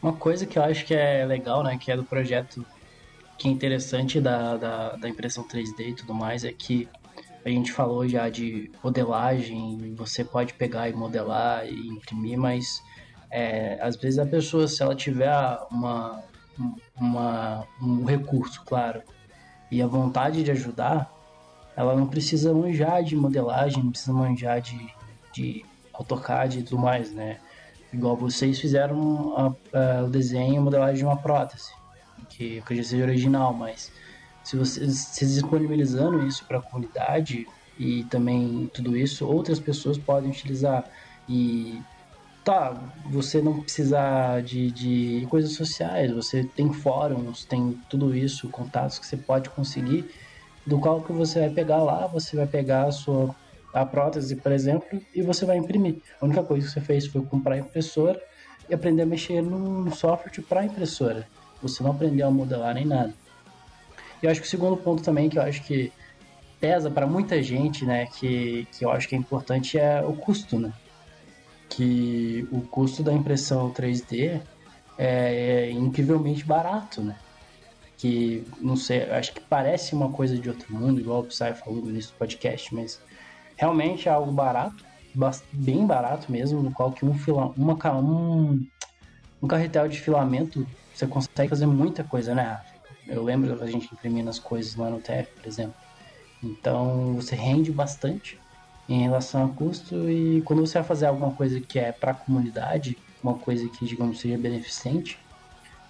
[0.00, 2.64] Uma coisa que eu acho que é legal, né, que é do projeto,
[3.36, 6.88] que é interessante da, da, da impressão 3D e tudo mais, é que
[7.44, 12.80] a gente falou já de modelagem, você pode pegar e modelar e imprimir, mas
[13.32, 15.34] é, às vezes a pessoa, se ela tiver
[15.72, 16.22] uma,
[16.96, 19.02] uma, um recurso, claro,
[19.70, 21.12] e a vontade de ajudar,
[21.76, 24.88] ela não precisa manjar de modelagem, não precisa manjar de,
[25.32, 27.38] de AutoCAD e tudo mais, né?
[27.92, 29.56] Igual vocês fizeram
[30.04, 31.72] o desenho e modelagem de uma prótese,
[32.28, 33.92] que, que já seja original, mas
[34.42, 37.46] se vocês, se disponibilizando isso para a comunidade
[37.78, 40.84] e também tudo isso, outras pessoas podem utilizar.
[41.28, 41.80] E
[42.46, 49.00] tá, você não precisa de, de coisas sociais, você tem fóruns, tem tudo isso, contatos
[49.00, 50.08] que você pode conseguir,
[50.64, 53.34] do qual que você vai pegar lá, você vai pegar a sua
[53.74, 55.98] a prótese, por exemplo, e você vai imprimir.
[56.20, 58.18] A única coisa que você fez foi comprar a impressora
[58.70, 61.28] e aprender a mexer no software para impressora.
[61.60, 63.12] Você não aprendeu a modelar nem nada.
[64.22, 65.92] E eu acho que o segundo ponto também que eu acho que
[66.58, 70.58] pesa para muita gente, né, que, que eu acho que é importante é o custo,
[70.58, 70.72] né?
[71.68, 74.40] Que o custo da impressão 3D
[74.98, 77.16] é, é incrivelmente barato, né?
[77.96, 81.80] Que, não sei, acho que parece uma coisa de outro mundo, igual o Psy falou
[81.82, 83.00] no início do podcast, mas
[83.56, 84.84] realmente é algo barato,
[85.52, 88.66] bem barato mesmo, no qual que um, fila, uma, um,
[89.42, 92.60] um carretel de filamento você consegue fazer muita coisa, né?
[93.06, 95.74] Eu lembro da gente imprimindo as coisas lá no TF, por exemplo.
[96.42, 98.38] Então você rende bastante
[98.88, 102.14] em relação a custo e quando você vai fazer alguma coisa que é para a
[102.14, 105.18] comunidade, uma coisa que digamos seja beneficente,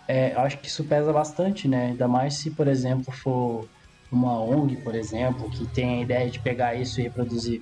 [0.09, 1.87] é, eu acho que isso pesa bastante, né?
[1.87, 3.69] Ainda mais se, por exemplo, for
[4.11, 7.61] uma ONG, por exemplo, que tem a ideia de pegar isso e reproduzir.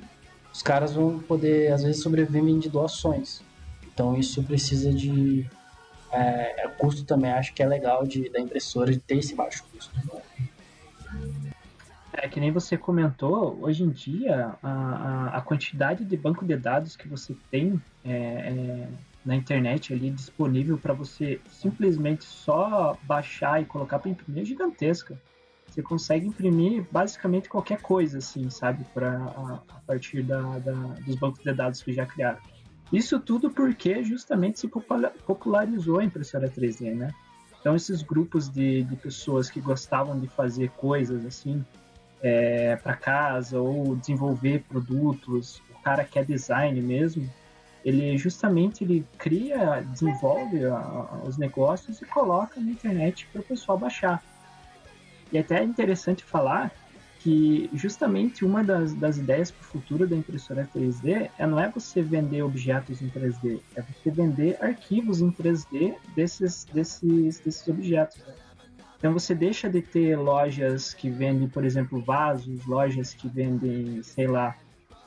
[0.53, 3.43] Os caras vão poder, às vezes, sobreviver de doações.
[3.87, 5.49] Então isso precisa de
[6.13, 7.33] é, custo também.
[7.33, 9.91] Acho que é legal de, da impressora de ter esse baixo custo.
[12.17, 16.97] É que nem você comentou, hoje em dia a, a, quantidade de banco de dados
[16.97, 18.89] que você tem é, é,
[19.25, 25.21] na internet ali disponível para você simplesmente só baixar e colocar para imprimir é gigantesca.
[25.67, 30.73] Você consegue imprimir basicamente qualquer coisa, assim, sabe, pra, a, a partir da, da,
[31.05, 32.39] dos bancos de dados que já criaram.
[32.93, 37.13] Isso tudo porque justamente se popularizou a impressora 3D, né?
[37.59, 41.65] Então esses grupos de, de pessoas que gostavam de fazer coisas assim,
[42.25, 47.29] é, para casa ou desenvolver produtos, o cara que é design mesmo,
[47.85, 53.77] ele justamente ele cria, desenvolve a, os negócios e coloca na internet para o pessoal
[53.77, 54.25] baixar.
[55.31, 56.73] E até é interessante falar
[57.19, 61.69] que justamente uma das, das ideias para o futuro da impressora 3D é não é
[61.69, 68.17] você vender objetos em 3D, é você vender arquivos em 3D desses, desses, desses objetos.
[68.27, 68.35] Né?
[69.05, 74.27] Então você deixa de ter lojas que vendem, por exemplo, vasos, lojas que vendem, sei
[74.27, 74.57] lá,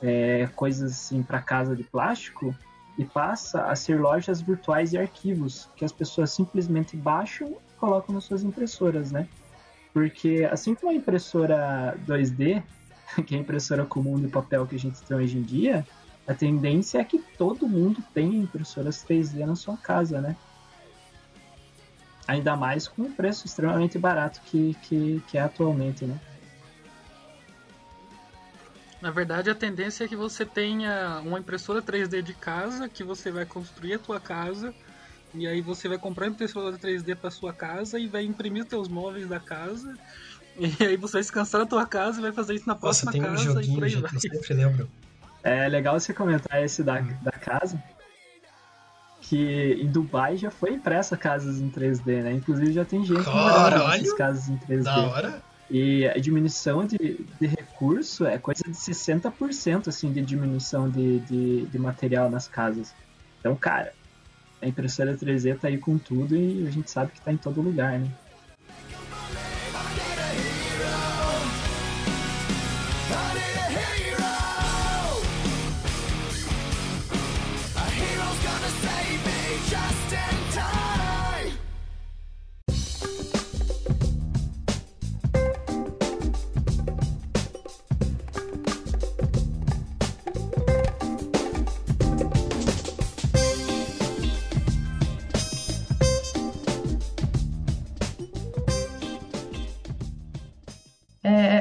[0.00, 2.54] é, coisas assim para casa de plástico
[2.96, 8.14] e passa a ser lojas virtuais de arquivos que as pessoas simplesmente baixam e colocam
[8.14, 9.26] nas suas impressoras, né?
[9.92, 12.62] Porque assim como a impressora 2D,
[13.26, 15.84] que é a impressora comum de papel que a gente tem hoje em dia,
[16.24, 20.36] a tendência é que todo mundo tenha impressoras 3D na sua casa, né?
[22.28, 26.16] Ainda mais com o preço extremamente barato que, que, que é atualmente, né?
[29.00, 33.30] Na verdade, a tendência é que você tenha uma impressora 3D de casa, que você
[33.30, 34.74] vai construir a tua casa,
[35.34, 38.68] e aí você vai comprar a impressora 3D para sua casa e vai imprimir os
[38.68, 39.96] teus móveis da casa.
[40.60, 43.22] E aí você vai descansar na tua casa e vai fazer isso na próxima Nossa,
[43.22, 44.10] tem casa um joguinho, e por aí gente, vai.
[44.12, 44.90] eu sempre lembro.
[45.44, 47.16] É legal você comentar esse da, Hum.
[47.22, 47.80] da casa,
[49.28, 52.32] que em Dubai já foi impressa casas em 3D, né?
[52.32, 53.78] Inclusive já tem gente Caralho!
[53.78, 54.82] morando nessas casas em 3D.
[54.84, 55.42] Da hora.
[55.70, 61.66] E a diminuição de, de recurso é coisa de 60% assim, de diminuição de, de,
[61.66, 62.94] de material nas casas.
[63.38, 63.92] Então, cara,
[64.62, 67.60] a impressora 3D tá aí com tudo e a gente sabe que tá em todo
[67.60, 68.08] lugar, né?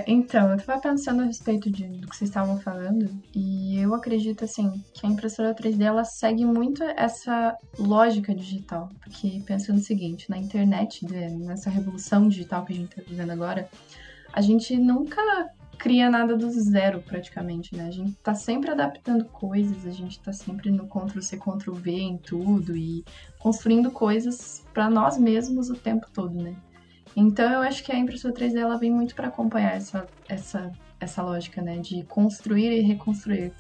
[0.10, 4.45] Então, eu tava pensando a respeito de, do que vocês estavam falando, e eu acredito,
[4.45, 8.89] assim, que a impressora 3D, ela segue muito essa lógica digital.
[9.03, 13.70] Porque, pensando no seguinte, na internet, nessa revolução digital que a gente tá vivendo agora,
[14.32, 15.22] a gente nunca
[15.78, 17.88] cria nada do zero, praticamente, né?
[17.88, 22.78] A gente tá sempre adaptando coisas, a gente tá sempre no Ctrl-C, Ctrl-V em tudo,
[22.78, 23.03] e
[23.38, 26.55] construindo coisas para nós mesmos o tempo todo, né?
[27.20, 31.24] Então eu acho que a impressora 3D ela vem muito para acompanhar essa, essa, essa
[31.24, 33.51] lógica, né, de construir e reconstruir.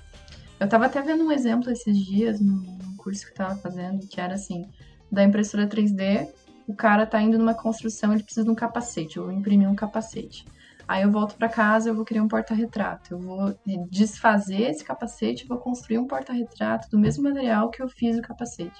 [0.59, 4.21] Eu tava até vendo um exemplo esses dias no, curso que eu tava fazendo, que
[4.21, 4.69] era assim,
[5.11, 6.27] da impressora 3D,
[6.67, 9.75] o cara tá indo numa construção, ele precisa de um capacete, eu vou imprimir um
[9.75, 10.45] capacete.
[10.87, 13.13] Aí eu volto para casa, eu vou criar um porta-retrato.
[13.13, 18.17] Eu vou desfazer esse capacete, vou construir um porta-retrato do mesmo material que eu fiz
[18.17, 18.79] o capacete.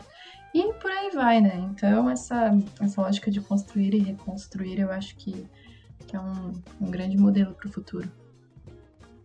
[0.58, 1.56] E por aí vai, né?
[1.70, 2.52] Então, essa,
[2.82, 5.46] essa lógica de construir e reconstruir, eu acho que,
[6.08, 6.52] que é um,
[6.82, 8.12] um grande modelo para o futuro.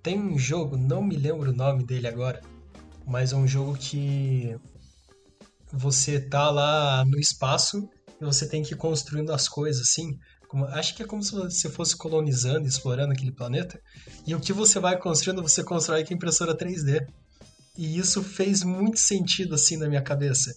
[0.02, 2.42] Tem um jogo, não me lembro o nome dele agora,
[3.06, 4.54] mas é um jogo que
[5.72, 7.88] você tá lá no espaço
[8.20, 10.18] e você tem que ir construindo as coisas, assim.
[10.46, 13.80] Como, acho que é como se você fosse colonizando, explorando aquele planeta.
[14.26, 17.06] E o que você vai construindo, você constrói com impressora 3D.
[17.74, 20.54] E isso fez muito sentido, assim, na minha cabeça.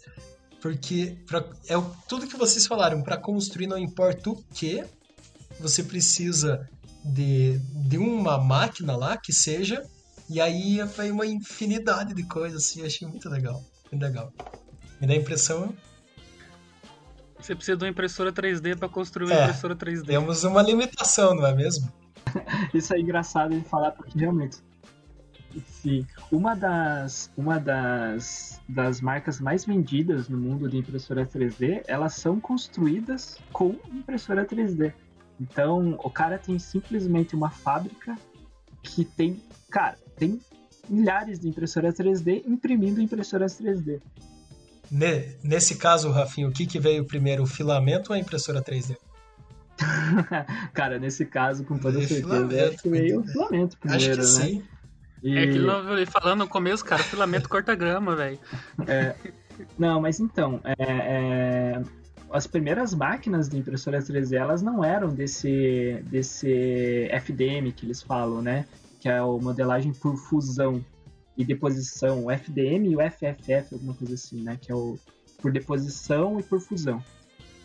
[0.62, 1.76] Porque pra, é
[2.08, 4.84] tudo que vocês falaram, para construir não importa o que,
[5.60, 6.68] você precisa
[7.04, 9.84] de, de uma máquina lá que seja,
[10.30, 13.64] e aí vai uma infinidade de coisas, assim, eu achei muito legal.
[13.92, 14.34] Muito legal.
[15.00, 15.76] Me dá a impressão.
[17.40, 20.08] Você precisa de uma impressora 3D para construir uma é, impressora 3D.
[20.08, 21.92] Temos uma limitação, não é mesmo?
[22.74, 24.58] Isso é engraçado de falar porque realmente
[25.68, 26.06] Sim.
[26.32, 32.40] Uma das, uma das, das marcas mais vendidas no mundo de impressora 3D, elas são
[32.40, 34.94] construídas com impressora 3D.
[35.40, 38.18] Então, o cara tem simplesmente uma fábrica
[38.82, 40.40] que tem, cara, tem
[40.90, 44.02] milhares de impressoras 3D imprimindo impressoras 3D.
[45.44, 48.96] Nesse caso, Rafinho, o que, que veio primeiro, o filamento ou a impressora 3D?
[50.74, 54.46] cara, nesse caso, com toda certeza, acho que veio o filamento primeiro, acho que né?
[54.46, 54.64] Sim.
[55.26, 55.36] E...
[55.40, 55.72] É aquilo
[56.06, 58.38] falando no começo, cara, filamento corta grama, velho.
[58.88, 59.16] É,
[59.76, 61.82] não, mas então, é, é,
[62.30, 68.40] as primeiras máquinas de impressora 3D, elas não eram desse, desse FDM que eles falam,
[68.40, 68.68] né?
[69.00, 70.86] Que é o modelagem por fusão
[71.36, 74.60] e deposição, o FDM e o FFF, alguma coisa assim, né?
[74.62, 74.96] Que é o
[75.42, 77.04] por deposição e por fusão.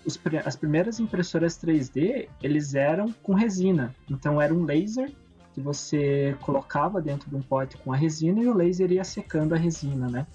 [0.02, 3.94] Os, as primeiras impressoras 3D, eles eram com resina.
[4.08, 5.12] Então era um laser
[5.54, 9.54] que você colocava dentro de um pote com a resina e o laser ia secando
[9.54, 10.26] a resina, né?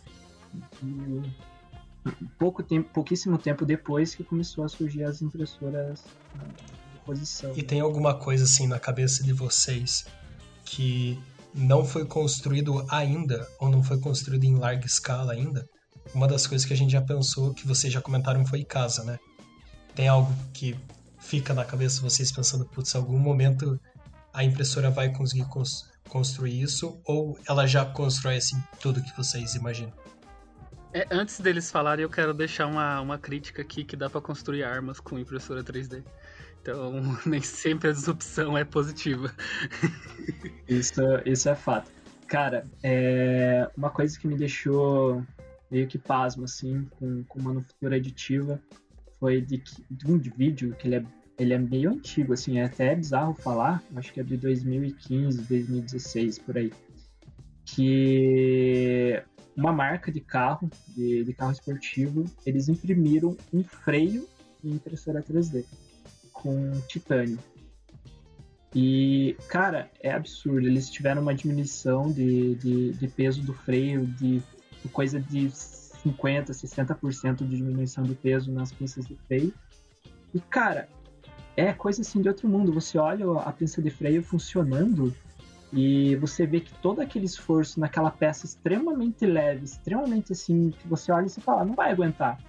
[0.84, 1.22] E
[2.38, 6.03] pouco tempo, pouquíssimo tempo depois que começou a surgir as impressoras
[6.93, 7.53] de posição.
[7.55, 10.05] E tem alguma coisa assim na cabeça de vocês
[10.63, 11.20] que
[11.53, 15.66] não foi construído ainda ou não foi construído em larga escala ainda?
[16.13, 19.18] Uma das coisas que a gente já pensou, que vocês já comentaram, foi casa, né?
[19.95, 20.76] Tem algo que
[21.18, 23.80] fica na cabeça de vocês pensando, putz, algum momento
[24.36, 29.55] a impressora vai conseguir cons construir isso ou ela já constrói assim tudo que vocês
[29.55, 29.91] imaginam?
[30.93, 34.63] É, antes deles falarem, eu quero deixar uma, uma crítica aqui que dá para construir
[34.63, 36.03] armas com impressora 3D.
[36.61, 36.93] Então,
[37.25, 39.33] nem sempre a disrupção é positiva.
[40.69, 41.91] Isso, isso é fato.
[42.27, 45.23] Cara, é uma coisa que me deixou
[45.69, 48.59] meio que pasmo, assim, com, com manufatura aditiva,
[49.19, 49.61] foi de,
[49.91, 51.03] de um vídeo que ele é
[51.38, 56.39] ele é meio antigo, assim, é até bizarro falar, acho que é de 2015, 2016,
[56.39, 56.71] por aí.
[57.65, 59.21] Que
[59.55, 64.27] uma marca de carro, de, de carro esportivo, eles imprimiram um freio
[64.63, 65.65] em impressora 3D
[66.31, 67.39] com titânio.
[68.73, 70.67] E, cara, é absurdo.
[70.67, 74.43] Eles tiveram uma diminuição de, de, de peso do freio de
[74.91, 79.53] coisa de 50%, 60% de diminuição de peso nas peças de freio.
[80.33, 80.89] E, cara,
[81.56, 82.74] é coisa assim de outro mundo.
[82.74, 85.14] Você olha a pinça de freio funcionando
[85.72, 91.12] e você vê que todo aquele esforço naquela peça extremamente leve, extremamente assim, que você
[91.12, 92.39] olha e você fala, não vai aguentar.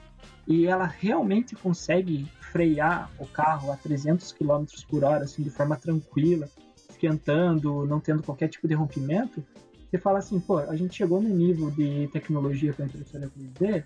[0.47, 5.77] E ela realmente consegue frear o carro a 300 km por hora, assim, de forma
[5.77, 6.49] tranquila,
[6.89, 9.45] esquentando, não tendo qualquer tipo de rompimento.
[9.91, 13.85] Você fala assim, pô, a gente chegou no nível de tecnologia para impressora 3D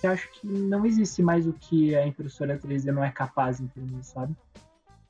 [0.00, 3.64] que acho que não existe mais o que a impressora 3D não é capaz de
[3.64, 4.34] imprimir, sabe?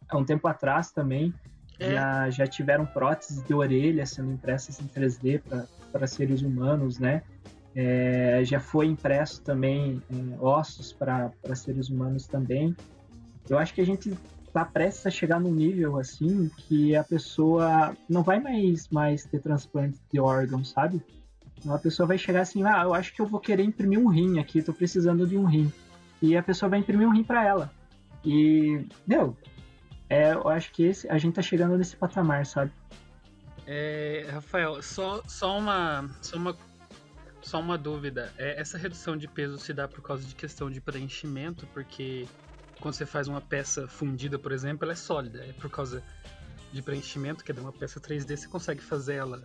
[0.09, 1.33] Há um tempo atrás também,
[1.79, 1.93] é.
[1.93, 5.43] já, já tiveram próteses de orelha sendo impressas em 3D
[5.91, 7.23] para seres humanos, né?
[7.75, 12.77] É, já foi impresso também é, ossos para seres humanos também.
[13.49, 14.17] Eu acho que a gente
[14.47, 19.41] está prestes a chegar num nível assim que a pessoa não vai mais, mais ter
[19.41, 21.03] transplante de órgãos, sabe?
[21.65, 24.39] Uma pessoa vai chegar assim, ah, eu acho que eu vou querer imprimir um rim
[24.39, 25.73] aqui, estou precisando de um rim.
[26.21, 27.73] E a pessoa vai imprimir um rim para ela.
[28.25, 29.37] E, meu,
[30.09, 32.73] é, eu acho que esse, a gente tá chegando nesse patamar, sabe?
[33.67, 36.57] É, Rafael, só, só, uma, só, uma,
[37.41, 38.33] só uma dúvida.
[38.37, 42.27] É, essa redução de peso se dá por causa de questão de preenchimento, porque
[42.81, 45.45] quando você faz uma peça fundida, por exemplo, ela é sólida.
[45.45, 46.03] É por causa
[46.73, 49.43] de preenchimento, que é uma peça 3D, você consegue fazer ela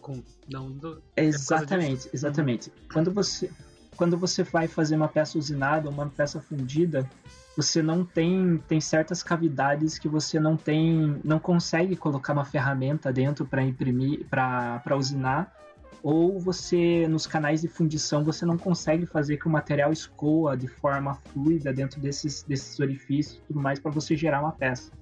[0.00, 0.22] com.
[0.48, 2.72] Não, do, é exatamente, é exatamente.
[2.92, 3.50] Quando você,
[3.96, 7.08] quando você vai fazer uma peça usinada, uma peça fundida,
[7.56, 13.12] você não tem tem certas cavidades que você não tem não consegue colocar uma ferramenta
[13.12, 15.54] dentro para imprimir para usinar
[16.02, 20.68] ou você nos canais de fundição você não consegue fazer que o material escoa de
[20.68, 24.92] forma fluida dentro desses desses orifícios tudo mais para você gerar uma peça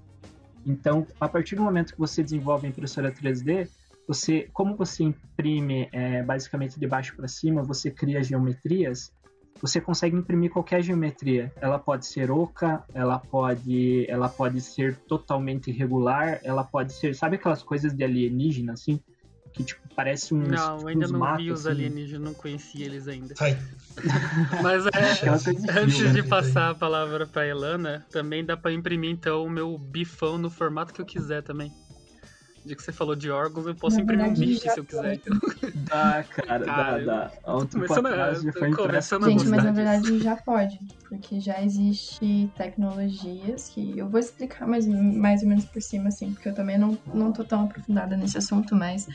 [0.67, 3.69] então a partir do momento que você desenvolve a impressora 3D
[4.09, 9.13] você como você imprime é, basicamente de baixo para cima você cria geometrias
[9.61, 11.53] você consegue imprimir qualquer geometria.
[11.61, 17.37] Ela pode ser oca, ela pode, ela pode ser totalmente irregular, ela pode ser, sabe
[17.37, 19.01] aquelas coisas de alienígena assim,
[19.53, 21.71] que tipo parece uns Não, tipo, ainda não matos, vi os assim.
[21.71, 23.35] alienígenas, não conheci eles ainda.
[23.41, 23.59] Ai,
[24.63, 26.29] Mas é, de antes de né?
[26.29, 30.95] passar a palavra pra Elana, também dá pra imprimir então o meu bifão no formato
[30.95, 31.73] que eu quiser também.
[32.65, 35.15] De que você falou de órgãos, eu posso Na imprimir um já se eu quiser.
[35.15, 35.39] então.
[35.89, 37.55] Dá, cara, Cara, dá, dá.
[37.57, 40.79] Um começando a- atrás tô foi começando a Gente, mas na verdade já pode,
[41.09, 46.33] porque já existe tecnologias que eu vou explicar mais, mais ou menos por cima, assim,
[46.35, 49.07] porque eu também não, não tô tão aprofundada nesse assunto, mas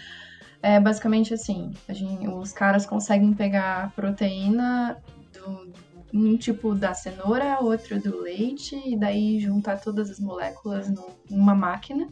[0.61, 4.97] é basicamente assim, a gente, os caras conseguem pegar a proteína
[5.33, 5.73] do
[6.15, 10.87] um tipo da cenoura, outro do leite, e daí juntar todas as moléculas
[11.29, 12.07] numa máquina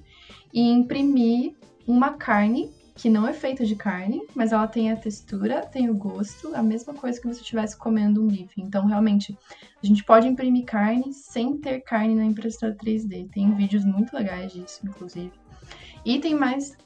[0.53, 1.53] e imprimir
[1.88, 5.93] uma carne que não é feita de carne, mas ela tem a textura, tem o
[5.95, 8.61] gosto, a mesma coisa que você estivesse comendo um bife.
[8.61, 9.36] Então, realmente,
[9.82, 13.29] a gente pode imprimir carne sem ter carne na impressora 3D.
[13.32, 15.32] Tem vídeos muito legais disso, inclusive.
[16.05, 16.77] E tem mais.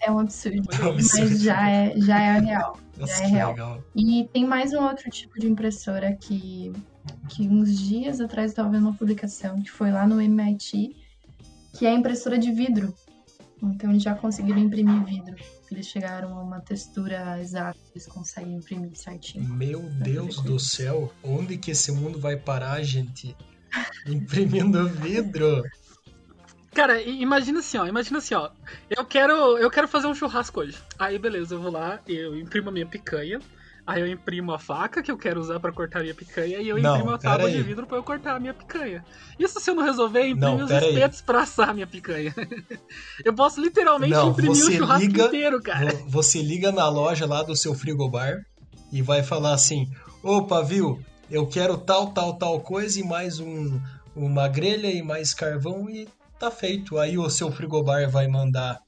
[0.00, 1.30] É um absurdo, É um absurdo.
[1.30, 2.78] mas já é, já é real.
[2.98, 3.50] nossa, Já é que real.
[3.50, 3.84] legal.
[3.94, 6.72] E tem mais um outro tipo de impressora que,
[7.28, 10.96] que uns dias atrás eu estava vendo uma publicação que foi lá no MIT,
[11.76, 12.94] que é a impressora de vidro.
[13.62, 15.34] Então eles já conseguiram imprimir vidro.
[15.70, 19.44] Eles chegaram a uma textura exata, eles conseguem imprimir certinho.
[19.44, 23.36] Meu Deus do céu, onde que esse mundo vai parar, gente?
[24.06, 25.64] Imprimindo vidro.
[26.72, 28.50] Cara, imagina assim, ó, imagina assim, ó.
[28.90, 30.76] Eu quero, eu quero fazer um churrasco hoje.
[30.98, 33.40] Aí, beleza, eu vou lá, eu imprimo a minha picanha.
[33.86, 36.68] Aí eu imprimo a faca que eu quero usar pra cortar a minha picanha e
[36.68, 37.54] eu Não, imprimo a tábua aí.
[37.54, 39.04] de vidro pra eu cortar a minha picanha.
[39.38, 42.34] Isso se eu não resolver, eu imprimo Não, os espetos pra assar a minha picanha.
[43.24, 45.86] eu posso literalmente Não, imprimir o churrasco liga- inteiro, cara.
[45.92, 48.34] Vo- Você liga na loja lá do seu frigobar
[48.92, 49.86] e vai falar assim:
[50.22, 50.98] opa, viu?
[51.30, 53.80] Eu quero tal, tal, tal coisa e mais um,
[54.16, 56.08] uma grelha e mais carvão e
[56.40, 56.98] tá feito.
[56.98, 58.78] Aí o seu frigobar vai mandar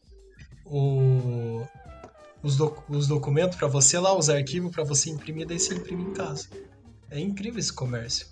[0.64, 1.64] o,
[2.42, 6.04] os, doc- os documentos pra você lá, os arquivos pra você imprimir, daí você imprime
[6.04, 6.48] em casa.
[7.10, 8.26] É incrível esse comércio.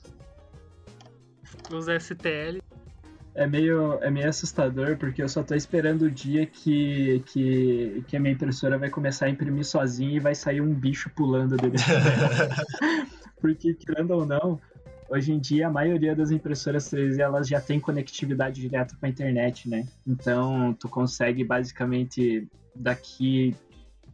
[1.72, 2.60] Os STL.
[3.34, 8.16] É meio, é meio assustador, porque eu só tô esperando o dia que, que, que
[8.16, 11.86] a minha impressora vai começar a imprimir sozinha e vai sair um bicho pulando dentro
[11.86, 12.66] dela.
[13.38, 14.58] Porque, querendo ou não,
[15.10, 19.08] hoje em dia a maioria das impressoras 3D elas já tem conectividade direta com a
[19.08, 19.86] internet, né?
[20.06, 23.54] Então, tu consegue basicamente daqui,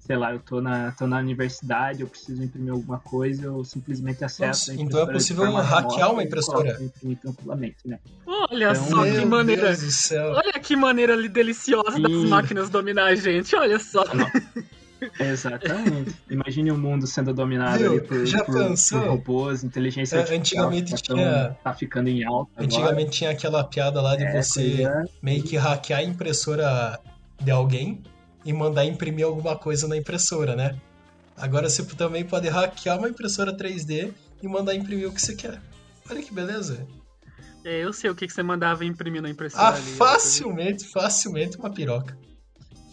[0.04, 4.24] sei lá, eu tô na, tô na universidade, eu preciso imprimir alguma coisa, eu simplesmente
[4.24, 6.76] acesso Nossa, a então é possível hackear uma impressora.
[6.82, 7.98] imprimir tranquilamente, né?
[8.26, 9.62] Olha Então, só que Meu maneira.
[9.68, 10.32] Deus do céu.
[10.32, 14.04] Olha que maneira ali deliciosa das máquinas dominar a gente, olha só.
[15.18, 16.14] Exatamente.
[16.30, 19.00] Imagine um mundo sendo dominado por, Já por, pensou?
[19.00, 20.66] por robôs, inteligência É, artificial.
[20.66, 22.50] antigamente tá, tinha- tão- tá ficando em alta.
[22.56, 22.66] agora.
[22.66, 27.00] Antigamente tinha aquela piada lá de É, você coisa- meio que hackear a impressora
[27.40, 28.00] de alguém
[28.44, 30.78] e mandar imprimir alguma coisa na impressora, né?
[31.36, 34.12] Agora você também pode hackear uma impressora 3D
[34.42, 35.60] e mandar imprimir o que você quer.
[36.10, 36.86] Olha que beleza.
[37.64, 39.82] É, eu sei o que, que você mandava imprimir na impressora Ah, ali.
[39.82, 42.16] facilmente, facilmente uma piroca.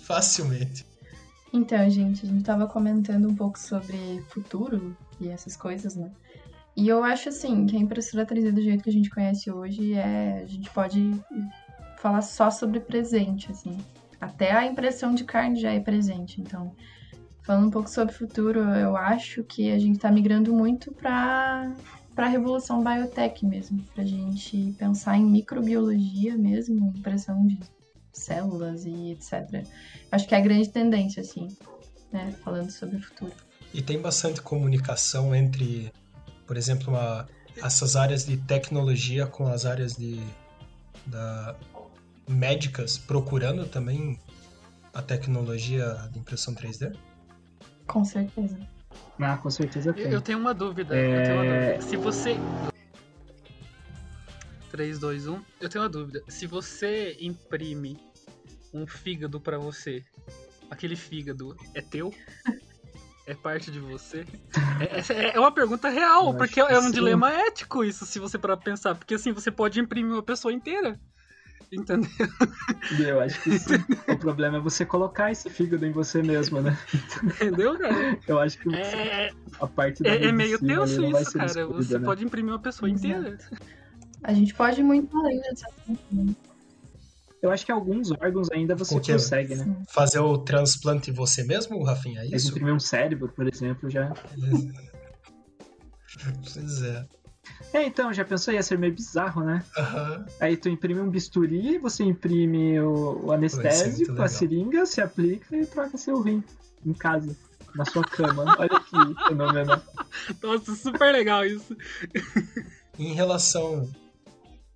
[0.03, 0.85] Facilmente.
[1.51, 6.11] Então, gente, a gente tava comentando um pouco sobre futuro e essas coisas, né?
[6.77, 9.93] E eu acho assim que a impressora 3D do jeito que a gente conhece hoje
[9.95, 10.41] é.
[10.43, 11.11] A gente pode
[11.97, 13.77] falar só sobre presente, assim.
[14.19, 16.41] Até a impressão de carne já é presente.
[16.41, 16.75] Então,
[17.43, 21.71] falando um pouco sobre futuro, eu acho que a gente tá migrando muito para
[22.15, 27.57] para a revolução biotech mesmo, pra gente pensar em microbiologia mesmo, impressão de
[28.11, 29.65] células e etc.
[30.11, 31.47] Acho que é a grande tendência, assim,
[32.11, 32.35] né?
[32.43, 33.31] Falando sobre o futuro.
[33.73, 35.93] E tem bastante comunicação entre,
[36.45, 37.25] por exemplo, uma-
[37.63, 40.19] essas áreas de tecnologia com as áreas de
[41.05, 41.55] da,
[42.29, 44.19] médicas, procurando também
[44.93, 46.95] a tecnologia de impressão 3D?
[47.87, 48.57] Com certeza.
[49.19, 50.11] Ah, com certeza Eu, tem.
[50.11, 50.95] eu tenho uma dúvida.
[50.95, 51.19] É.
[51.19, 51.81] Eu tenho uma dúvida.
[51.81, 52.39] Se você.
[54.71, 55.41] 3, 2, 1.
[55.59, 56.23] Eu tenho uma dúvida.
[56.27, 57.97] Se você imprime
[58.73, 60.03] um fígado pra você,
[60.69, 62.13] aquele fígado é teu?
[63.25, 64.25] É parte de você?
[64.79, 66.91] É, é- é uma pergunta real, Eu porque é um sim.
[66.91, 68.95] dilema ético isso, se você parar pra pensar.
[68.95, 70.99] Porque assim, você pode imprimir uma pessoa inteira.
[71.71, 72.07] Entendeu?
[72.97, 73.75] Eu acho que sim.
[74.07, 76.77] o problema é você colocar esse fígado em você mesmo, né?
[77.23, 78.17] Entendeu, cara?
[78.27, 79.29] Eu acho que É,
[79.59, 81.67] a parte da é, é meio tenso isso, cara.
[81.67, 82.05] Você né?
[82.05, 83.07] pode imprimir uma pessoa Exato.
[83.07, 83.37] inteira.
[84.23, 85.67] A gente pode ir muito além dessa
[86.11, 86.33] né?
[87.41, 89.83] Eu acho que alguns órgãos ainda você consegue, né?
[89.89, 92.21] Fazer o transplante em você mesmo, Rafinha?
[92.21, 92.49] É isso?
[92.49, 94.11] imprimir um cérebro, por exemplo, já.
[96.53, 97.05] Pois é.
[97.73, 98.53] É, então, já pensou?
[98.53, 99.63] Ia ser meio bizarro, né?
[99.77, 100.25] Aham.
[100.39, 104.25] Aí tu imprime um bisturi, você imprime o, o anestésico, legal.
[104.25, 106.43] a seringa, se aplica e troca seu rim
[106.85, 107.35] em casa,
[107.75, 108.45] na sua cama.
[108.57, 109.81] Olha que fenômeno.
[110.41, 111.75] Nossa, super legal isso.
[112.97, 113.89] Em relação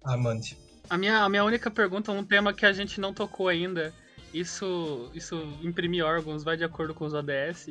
[0.03, 0.57] a Mandy,
[0.89, 3.93] A minha, a minha única pergunta é um tema que a gente não tocou ainda.
[4.33, 7.69] Isso, isso imprimir órgãos vai de acordo com os ODS?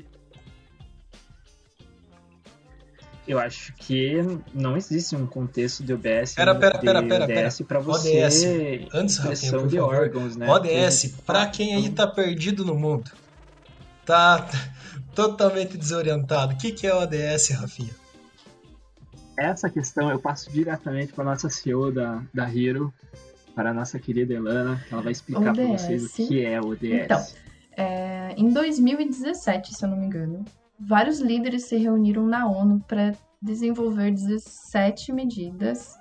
[3.26, 4.16] Eu acho que
[4.52, 8.92] não existe um contexto de OBS Pera, pera, de pera, pera, ODS para você ODS.
[8.92, 9.94] Antes, Rafinha, por de favor.
[9.94, 10.50] órgãos, né?
[10.50, 13.12] ODS, pra quem aí tá perdido no mundo,
[14.04, 14.48] tá
[15.14, 17.94] totalmente desorientado, o que, que é ODS, Rafinha?
[19.36, 22.92] Essa questão eu passo diretamente para nossa CEO da, da Hero,
[23.54, 26.68] para a nossa querida Elana, que ela vai explicar para vocês o que é o
[26.68, 26.82] ODS.
[26.82, 27.24] Então,
[27.76, 30.44] É, em 2017, se eu não me engano,
[30.86, 35.96] vários líderes se reuniram na ONU para desenvolver 17 medidas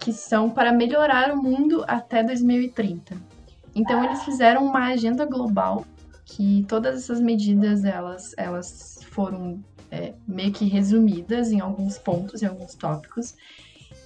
[0.00, 3.16] que são para melhorar o mundo até 2030.
[3.74, 5.86] Então eles fizeram uma agenda global
[6.24, 12.46] que todas essas medidas elas, elas foram é, meio que resumidas em alguns pontos, em
[12.46, 13.34] alguns tópicos.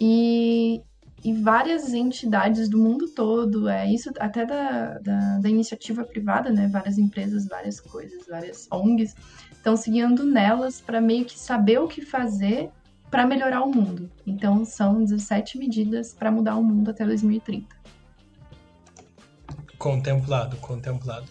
[0.01, 0.81] E,
[1.25, 6.69] e várias entidades do mundo todo, é isso até da, da, da iniciativa privada, né?
[6.69, 9.15] Várias empresas, várias coisas, várias ONGs
[9.59, 12.71] estão seguindo nelas para meio que saber o que fazer
[13.11, 14.11] para melhorar o mundo.
[14.27, 17.67] Então são 17 medidas para mudar o mundo até 2030.
[19.79, 21.27] Contemplado, contemplado.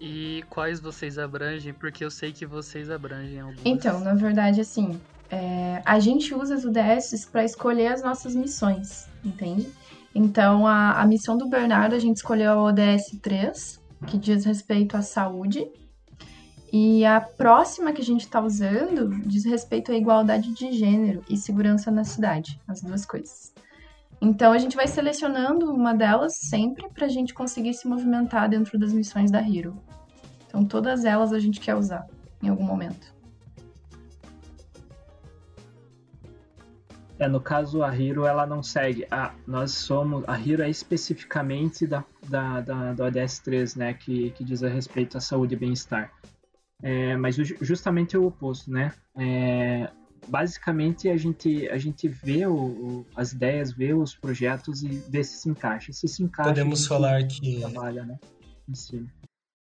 [0.00, 1.74] E quais vocês abrangem?
[1.74, 3.60] Porque eu sei que vocês abrangem alguns.
[3.64, 4.98] Então, na verdade, assim,
[5.30, 9.68] é, a gente usa as UDSs para escolher as nossas missões, entende?
[10.14, 14.96] Então, a, a missão do Bernardo, a gente escolheu a ODS 3, que diz respeito
[14.96, 15.68] à saúde.
[16.72, 21.36] E a próxima que a gente está usando diz respeito à igualdade de gênero e
[21.36, 23.52] segurança na cidade, as duas coisas.
[24.22, 28.78] Então, a gente vai selecionando uma delas sempre para a gente conseguir se movimentar dentro
[28.78, 29.76] das missões da Hero.
[30.46, 32.06] Então, todas elas a gente quer usar
[32.42, 33.12] em algum momento.
[37.18, 39.06] É, no caso, a Hero, ela não segue.
[39.46, 40.22] Nós somos.
[40.26, 43.94] A Hero é especificamente da, da, da, da ODS 3, né?
[43.94, 46.12] Que, que diz a respeito à saúde e bem-estar.
[46.82, 48.92] É, mas ju- justamente o oposto, né?
[49.16, 49.90] É,
[50.28, 55.22] basicamente, a gente, a gente vê o, o- as ideias, vê os projetos e vê
[55.22, 55.92] se se encaixa.
[55.92, 56.50] Se se encaixa.
[56.50, 57.60] a Podemos gente falar que.
[57.60, 58.18] Trabalha, né?
[58.68, 59.08] Em.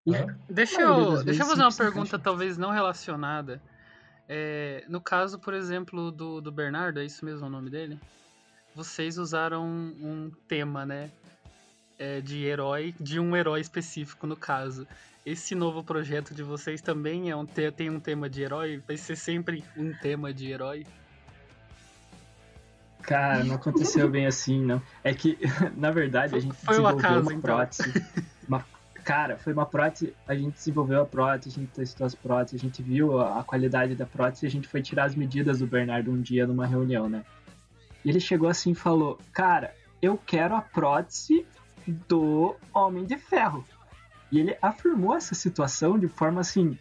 [0.07, 0.13] E-?
[0.53, 2.19] Deixa eu, deixa eu fazer uma pergunta, encaixa.
[2.19, 3.61] talvez não relacionada.
[4.29, 7.99] É, no caso, por exemplo, do, do Bernardo, é isso mesmo o nome dele?
[8.75, 11.11] Vocês usaram um, um tema, né?
[11.99, 14.87] é, de herói, de um herói específico no caso.
[15.29, 18.83] Esse novo projeto de vocês também é um tem um tema de herói?
[18.87, 20.87] Vai ser sempre um tema de herói?
[23.03, 24.81] Cara, não aconteceu bem assim, não.
[25.05, 25.39] É que,
[25.77, 27.41] na verdade, a gente foi desenvolveu uma então.
[27.43, 27.93] prótese.
[28.49, 28.65] Uma,
[29.05, 32.65] cara, foi uma prótese, a gente desenvolveu a prótese, a gente testou as próteses, a
[32.65, 35.67] gente viu a, a qualidade da prótese e a gente foi tirar as medidas do
[35.67, 37.23] Bernardo um dia numa reunião, né?
[38.03, 41.47] E ele chegou assim e falou, cara, eu quero a prótese
[42.09, 43.63] do Homem de Ferro.
[44.31, 46.77] E ele afirmou essa situação de forma assim,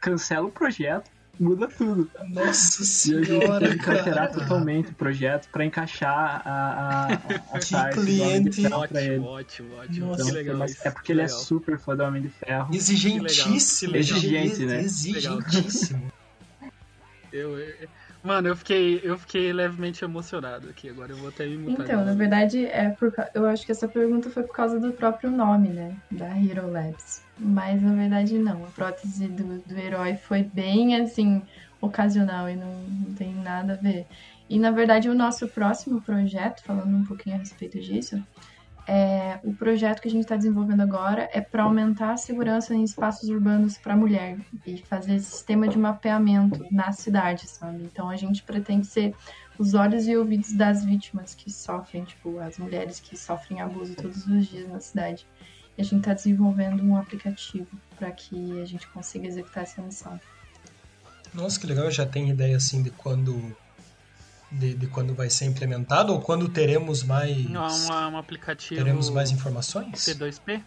[0.00, 2.10] cancela o projeto, muda tudo.
[2.30, 4.40] Nossa E a gente senhora, teve que alterar cara.
[4.40, 7.12] totalmente o projeto para encaixar a, a,
[7.52, 8.62] a Que parte do Homem de cliente.
[8.62, 9.18] Ferro pra Ótimo, ele.
[9.24, 10.06] ótimo, ótimo.
[10.06, 10.56] Nossa, que Então, legal.
[10.56, 11.38] mas isso, é porque que ele é legal.
[11.40, 12.74] super fã do Homem de Ferro.
[12.74, 13.92] Exigentíssimo.
[13.92, 14.16] Que legal.
[14.18, 14.80] Exigente, né?
[14.80, 16.12] Exigentíssimo.
[17.32, 17.88] Eu, eu-
[18.26, 20.88] mano, eu fiquei, eu fiquei levemente emocionado aqui.
[20.88, 21.86] Agora eu vou até me mutar.
[21.86, 25.30] Então, na verdade, é por, eu acho que essa pergunta foi por causa do próprio
[25.30, 25.96] nome, né?
[26.10, 27.22] Da Hero Labs.
[27.38, 28.64] Mas na verdade não.
[28.64, 31.42] A prótese do, do herói foi bem assim,
[31.80, 34.06] ocasional e não, não tem nada a ver.
[34.48, 38.22] E na verdade o nosso próximo projeto, falando um pouquinho a respeito disso,
[38.86, 42.84] é, o projeto que a gente está desenvolvendo agora é para aumentar a segurança em
[42.84, 47.82] espaços urbanos para mulher e fazer sistema de mapeamento na cidade, sabe?
[47.82, 49.12] Então a gente pretende ser
[49.58, 54.24] os olhos e ouvidos das vítimas que sofrem, tipo, as mulheres que sofrem abuso todos
[54.26, 55.26] os dias na cidade.
[55.76, 57.68] E a gente está desenvolvendo um aplicativo
[57.98, 60.20] para que a gente consiga executar essa missão.
[61.34, 61.90] Nossa, que legal.
[61.90, 63.54] Já tem ideia assim de quando
[64.50, 69.10] de, de quando vai ser implementado ou quando teremos mais Não, uma, um aplicativo teremos
[69.10, 70.04] mais informações?
[70.04, 70.62] P2P?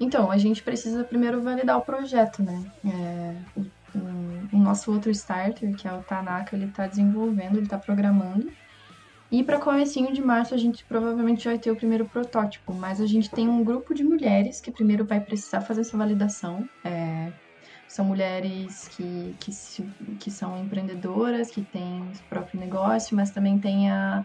[0.00, 2.64] Então, a gente precisa primeiro validar o projeto, né?
[2.84, 3.62] É, o,
[3.98, 8.46] o- o nosso outro starter, que é o Tanaka, ele está desenvolvendo, ele está programando.
[9.30, 13.06] E para comecinho de março a gente provavelmente vai ter o primeiro protótipo, mas a
[13.06, 16.68] gente tem um grupo de mulheres que primeiro vai precisar fazer essa validação.
[16.84, 17.32] É,
[17.88, 19.50] são mulheres que, que,
[20.20, 24.24] que são empreendedoras, que têm o próprio negócio, mas também tem, a,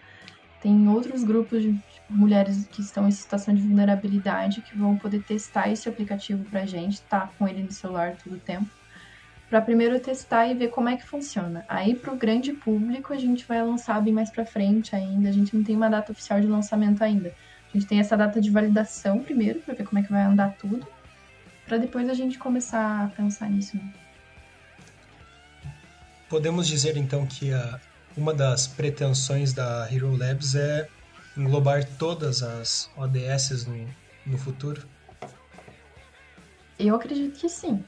[0.62, 5.24] tem outros grupos de tipo, mulheres que estão em situação de vulnerabilidade que vão poder
[5.24, 8.70] testar esse aplicativo pra gente, tá com ele no celular todo o tempo
[9.54, 11.64] para primeiro testar e ver como é que funciona.
[11.70, 15.30] Aí para o grande público a gente vai lançar bem mais para frente ainda.
[15.30, 17.30] A gente não tem uma data oficial de lançamento ainda.
[17.72, 20.56] A gente tem essa data de validação primeiro para ver como é que vai andar
[20.58, 20.88] tudo,
[21.74, 23.76] para depois a gente começar a pensar nisso.
[23.76, 23.94] né?
[26.30, 27.80] Podemos dizer então que a,
[28.16, 30.88] uma das pretensões da Hero Labs é
[31.36, 33.88] englobar todas as ODS no,
[34.24, 34.88] no futuro.
[36.78, 37.84] Eu acredito que sim.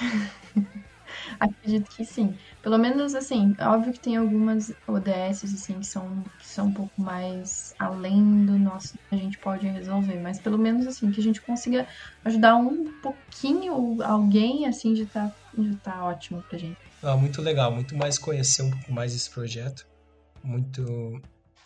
[1.40, 2.34] acredito que sim.
[2.62, 7.00] Pelo menos assim, óbvio que tem algumas ODS assim que são, que são um pouco
[7.00, 11.22] mais além do nosso que a gente pode resolver, mas pelo menos assim que a
[11.22, 11.86] gente consiga
[12.24, 16.76] ajudar um pouquinho alguém assim de tá, de tá ótimo pra gente.
[17.02, 19.84] Ah, muito legal, muito mais conhecer um pouco mais esse projeto.
[20.42, 20.82] Muito,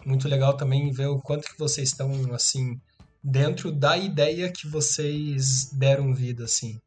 [0.05, 2.79] muito legal também ver o quanto que vocês estão assim
[3.23, 6.79] dentro da ideia que vocês deram vida assim.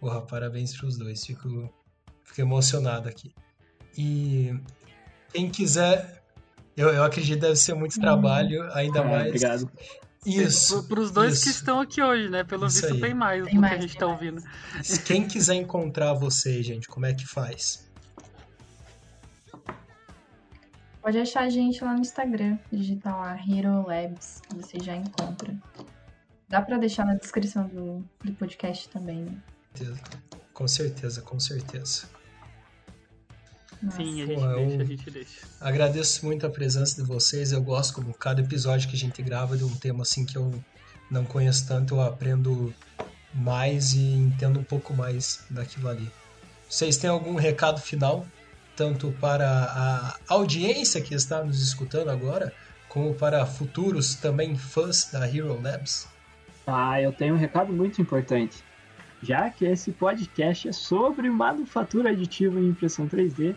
[0.00, 1.24] Porra, parabéns para os dois.
[1.24, 1.48] Fico,
[2.34, 3.32] fico emocionado aqui.
[3.96, 4.52] E
[5.32, 6.20] quem quiser,
[6.76, 9.26] eu, eu acredito que deve ser muito trabalho, ainda Ah, mais.
[9.28, 9.70] Obrigado.
[10.26, 10.82] Isso.
[10.88, 11.44] Para os dois isso.
[11.44, 12.42] que estão aqui hoje, né?
[12.44, 13.00] Pelo Isso visto aí.
[13.00, 14.18] tem mais Tem do mais, que a gente tá mais.
[14.20, 14.42] ouvindo.
[15.04, 17.84] Quem quiser encontrar vocês, gente, como é que faz?
[21.02, 25.54] Pode achar a gente lá no Instagram, digitar lá Hero Labs, que você já encontra.
[26.48, 29.36] Dá pra deixar na descrição do, do podcast também, né?
[30.54, 32.08] Com certeza, com certeza.
[33.84, 33.96] Nossa.
[33.96, 35.40] Sim, a Pô, gente eu- deixa, a gente deixa.
[35.60, 37.52] Agradeço muito a presença de vocês.
[37.52, 40.52] Eu gosto, como cada episódio que a gente grava, de um tema assim que eu
[41.10, 42.74] não conheço tanto, eu aprendo
[43.34, 46.10] mais e entendo um pouco mais daquilo ali.
[46.68, 48.26] Vocês têm algum recado final,
[48.76, 52.52] tanto para a audiência que está nos escutando agora,
[52.88, 56.08] como para futuros também fãs da Hero Labs?
[56.66, 58.62] Ah, eu tenho um recado muito importante.
[59.22, 63.54] Já que esse podcast é sobre manufatura aditiva em impressão 3D,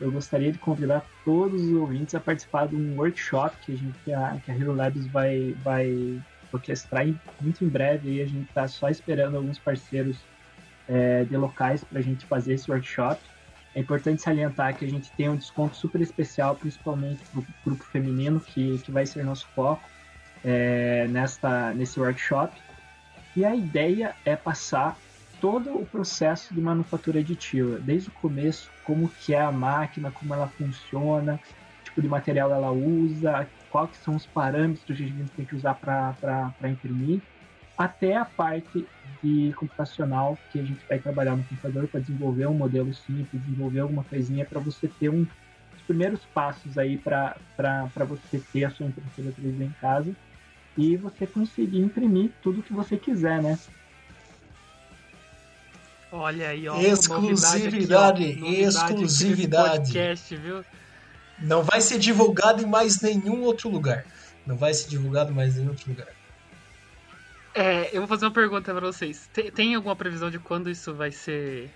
[0.00, 3.98] eu gostaria de convidar todos os ouvintes a participar de um workshop que a, gente,
[4.04, 6.20] que a, que a Hero Labs vai, vai
[6.52, 8.14] orquestrar em- muito em breve.
[8.16, 10.18] E a gente está só esperando alguns parceiros
[10.88, 13.20] é, de locais para a gente fazer esse workshop.
[13.74, 17.84] É importante salientar que a gente tem um desconto super especial, principalmente para o grupo
[17.84, 19.82] feminino, que, que vai ser nosso foco
[20.44, 22.56] é, nesta, nesse workshop.
[23.36, 24.96] E a ideia é passar
[25.40, 30.34] todo o processo de manufatura aditiva, desde o começo, como que é a máquina, como
[30.34, 35.28] ela funciona, que tipo de material ela usa, quais são os parâmetros que a gente
[35.36, 37.20] tem que usar para imprimir,
[37.76, 38.86] até a parte
[39.22, 43.80] de computacional que a gente vai trabalhar no computador para desenvolver um modelo simples, desenvolver
[43.80, 45.24] alguma coisinha para você ter um,
[45.76, 47.36] os primeiros passos aí para
[48.08, 50.12] você ter a sua impressora 3D em casa
[50.76, 53.56] e você conseguir imprimir tudo que você quiser, né?
[56.10, 56.80] Olha aí, ó.
[56.80, 59.92] Exclusividade, aqui, ó, exclusividade.
[59.92, 60.64] Podcast, viu?
[61.38, 64.04] Não vai ser divulgado em mais nenhum outro lugar.
[64.46, 66.08] Não vai ser divulgado em mais nenhum outro lugar.
[67.54, 69.28] É, eu vou fazer uma pergunta para vocês.
[69.32, 71.70] Tem, tem, alguma previsão de quando isso vai ser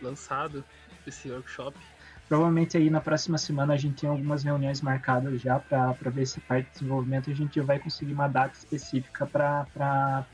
[0.00, 0.64] lançado,
[1.06, 1.76] esse workshop?
[2.28, 6.40] Provavelmente aí na próxima semana a gente tem algumas reuniões marcadas já para ver se
[6.40, 10.24] parte de desenvolvimento a gente vai conseguir uma data específica para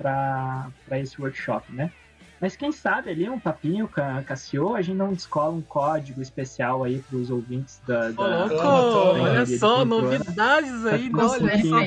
[0.92, 1.92] esse workshop, né?
[2.40, 6.22] Mas quem sabe ali um papinho com a Cassio, a gente não descola um código
[6.22, 8.10] especial aí para os ouvintes da.
[8.10, 9.20] da, Ô, louco!
[9.20, 11.80] olha só, novidades aí, olha só.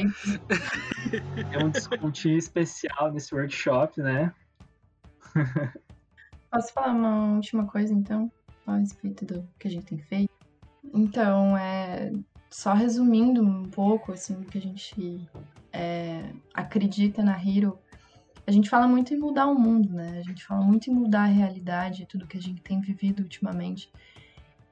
[1.51, 4.31] É um descontinho especial nesse workshop, né?
[6.51, 8.31] Posso falar uma última coisa então?
[8.67, 10.31] A respeito do que a gente tem feito?
[10.93, 12.11] Então, é.
[12.51, 15.27] Só resumindo um pouco, assim, o que a gente
[15.71, 17.79] é, acredita na Hero
[18.45, 20.19] a gente fala muito em mudar o mundo, né?
[20.19, 23.89] A gente fala muito em mudar a realidade, tudo que a gente tem vivido ultimamente.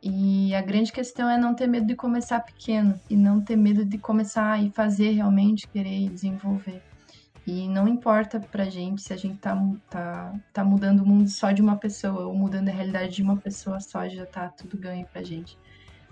[0.04, 3.86] E a grande questão é não ter medo de começar pequeno e não ter medo
[3.86, 6.82] de começar e fazer realmente, querer desenvolver.
[7.46, 9.56] E não importa pra gente se a gente tá,
[9.90, 13.38] tá, tá mudando o mundo só de uma pessoa ou mudando a realidade de uma
[13.38, 15.58] pessoa só, já tá tudo ganho pra gente.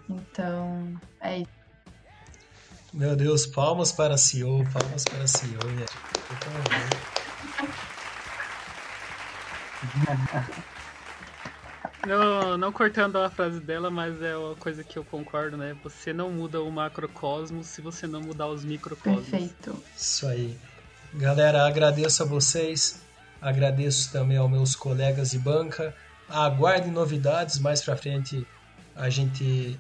[0.09, 1.59] Então, é isso.
[2.93, 7.08] Meu Deus, palmas para a CEO, palmas para a CEO, gente.
[12.07, 15.75] Não, não cortando a frase dela, mas é uma coisa que eu concordo, né?
[15.83, 19.27] Você não muda o macrocosmos se você não mudar os microcosmos.
[19.27, 19.83] Perfeito.
[19.95, 20.57] Isso aí.
[21.13, 23.01] Galera, agradeço a vocês,
[23.41, 25.93] agradeço também aos meus colegas de banca.
[26.29, 28.45] Aguardem novidades mais pra frente.
[28.95, 29.79] A gente,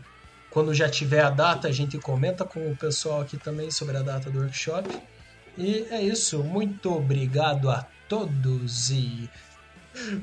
[0.49, 4.01] quando já tiver a data, a gente comenta com o pessoal aqui também sobre a
[4.01, 4.89] data do workshop.
[5.59, 6.41] E é isso.
[6.41, 9.29] Muito obrigado a todos e.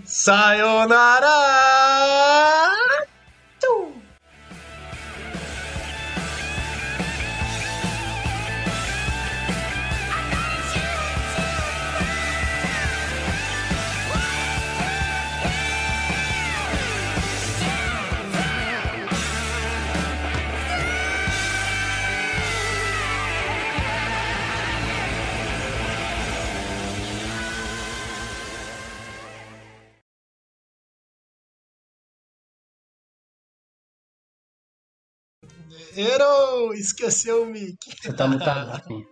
[0.03, 1.29] Sayonara!
[35.97, 37.95] Ero, esqueceu o Mickey.
[38.01, 39.07] Você tá mutado, Rafinha.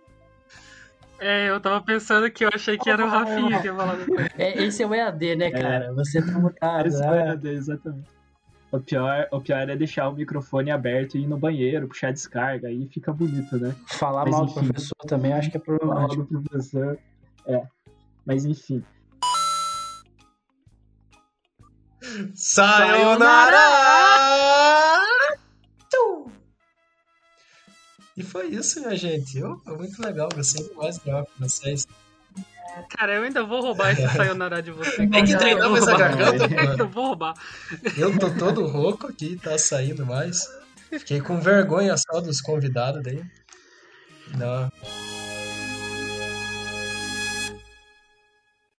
[1.19, 4.27] É, eu tava pensando que eu achei que era o Rafinha que ia falar depois.
[4.37, 5.85] É, esse é o EAD, né, cara?
[5.85, 5.93] É.
[5.93, 6.87] Você tá mutado.
[6.87, 8.15] Esse é o EAD, exatamente.
[8.71, 12.11] O pior, o pior é deixar o microfone aberto e ir no banheiro, puxar a
[12.11, 13.73] descarga, aí fica bonito, né?
[13.87, 16.25] Falar Mas, mal enfim, do professor também acho que é problemático.
[16.25, 16.99] Falar mal do professor,
[17.47, 17.63] é.
[18.25, 18.83] Mas enfim.
[22.33, 24.04] Sayonara!
[28.17, 29.43] E foi isso, minha gente.
[29.43, 31.85] Oh, foi muito legal, gostei demais de gravar com vocês.
[32.89, 35.07] Cara, eu ainda vou roubar esse sayonara de você.
[35.07, 36.75] Tem que treinar mais a garganta, mano.
[36.77, 37.33] Eu vou roubar.
[37.97, 40.49] Eu tô todo rouco aqui, tá saindo mais.
[40.89, 43.23] Fiquei com vergonha só dos convidados daí.
[44.37, 44.71] Não.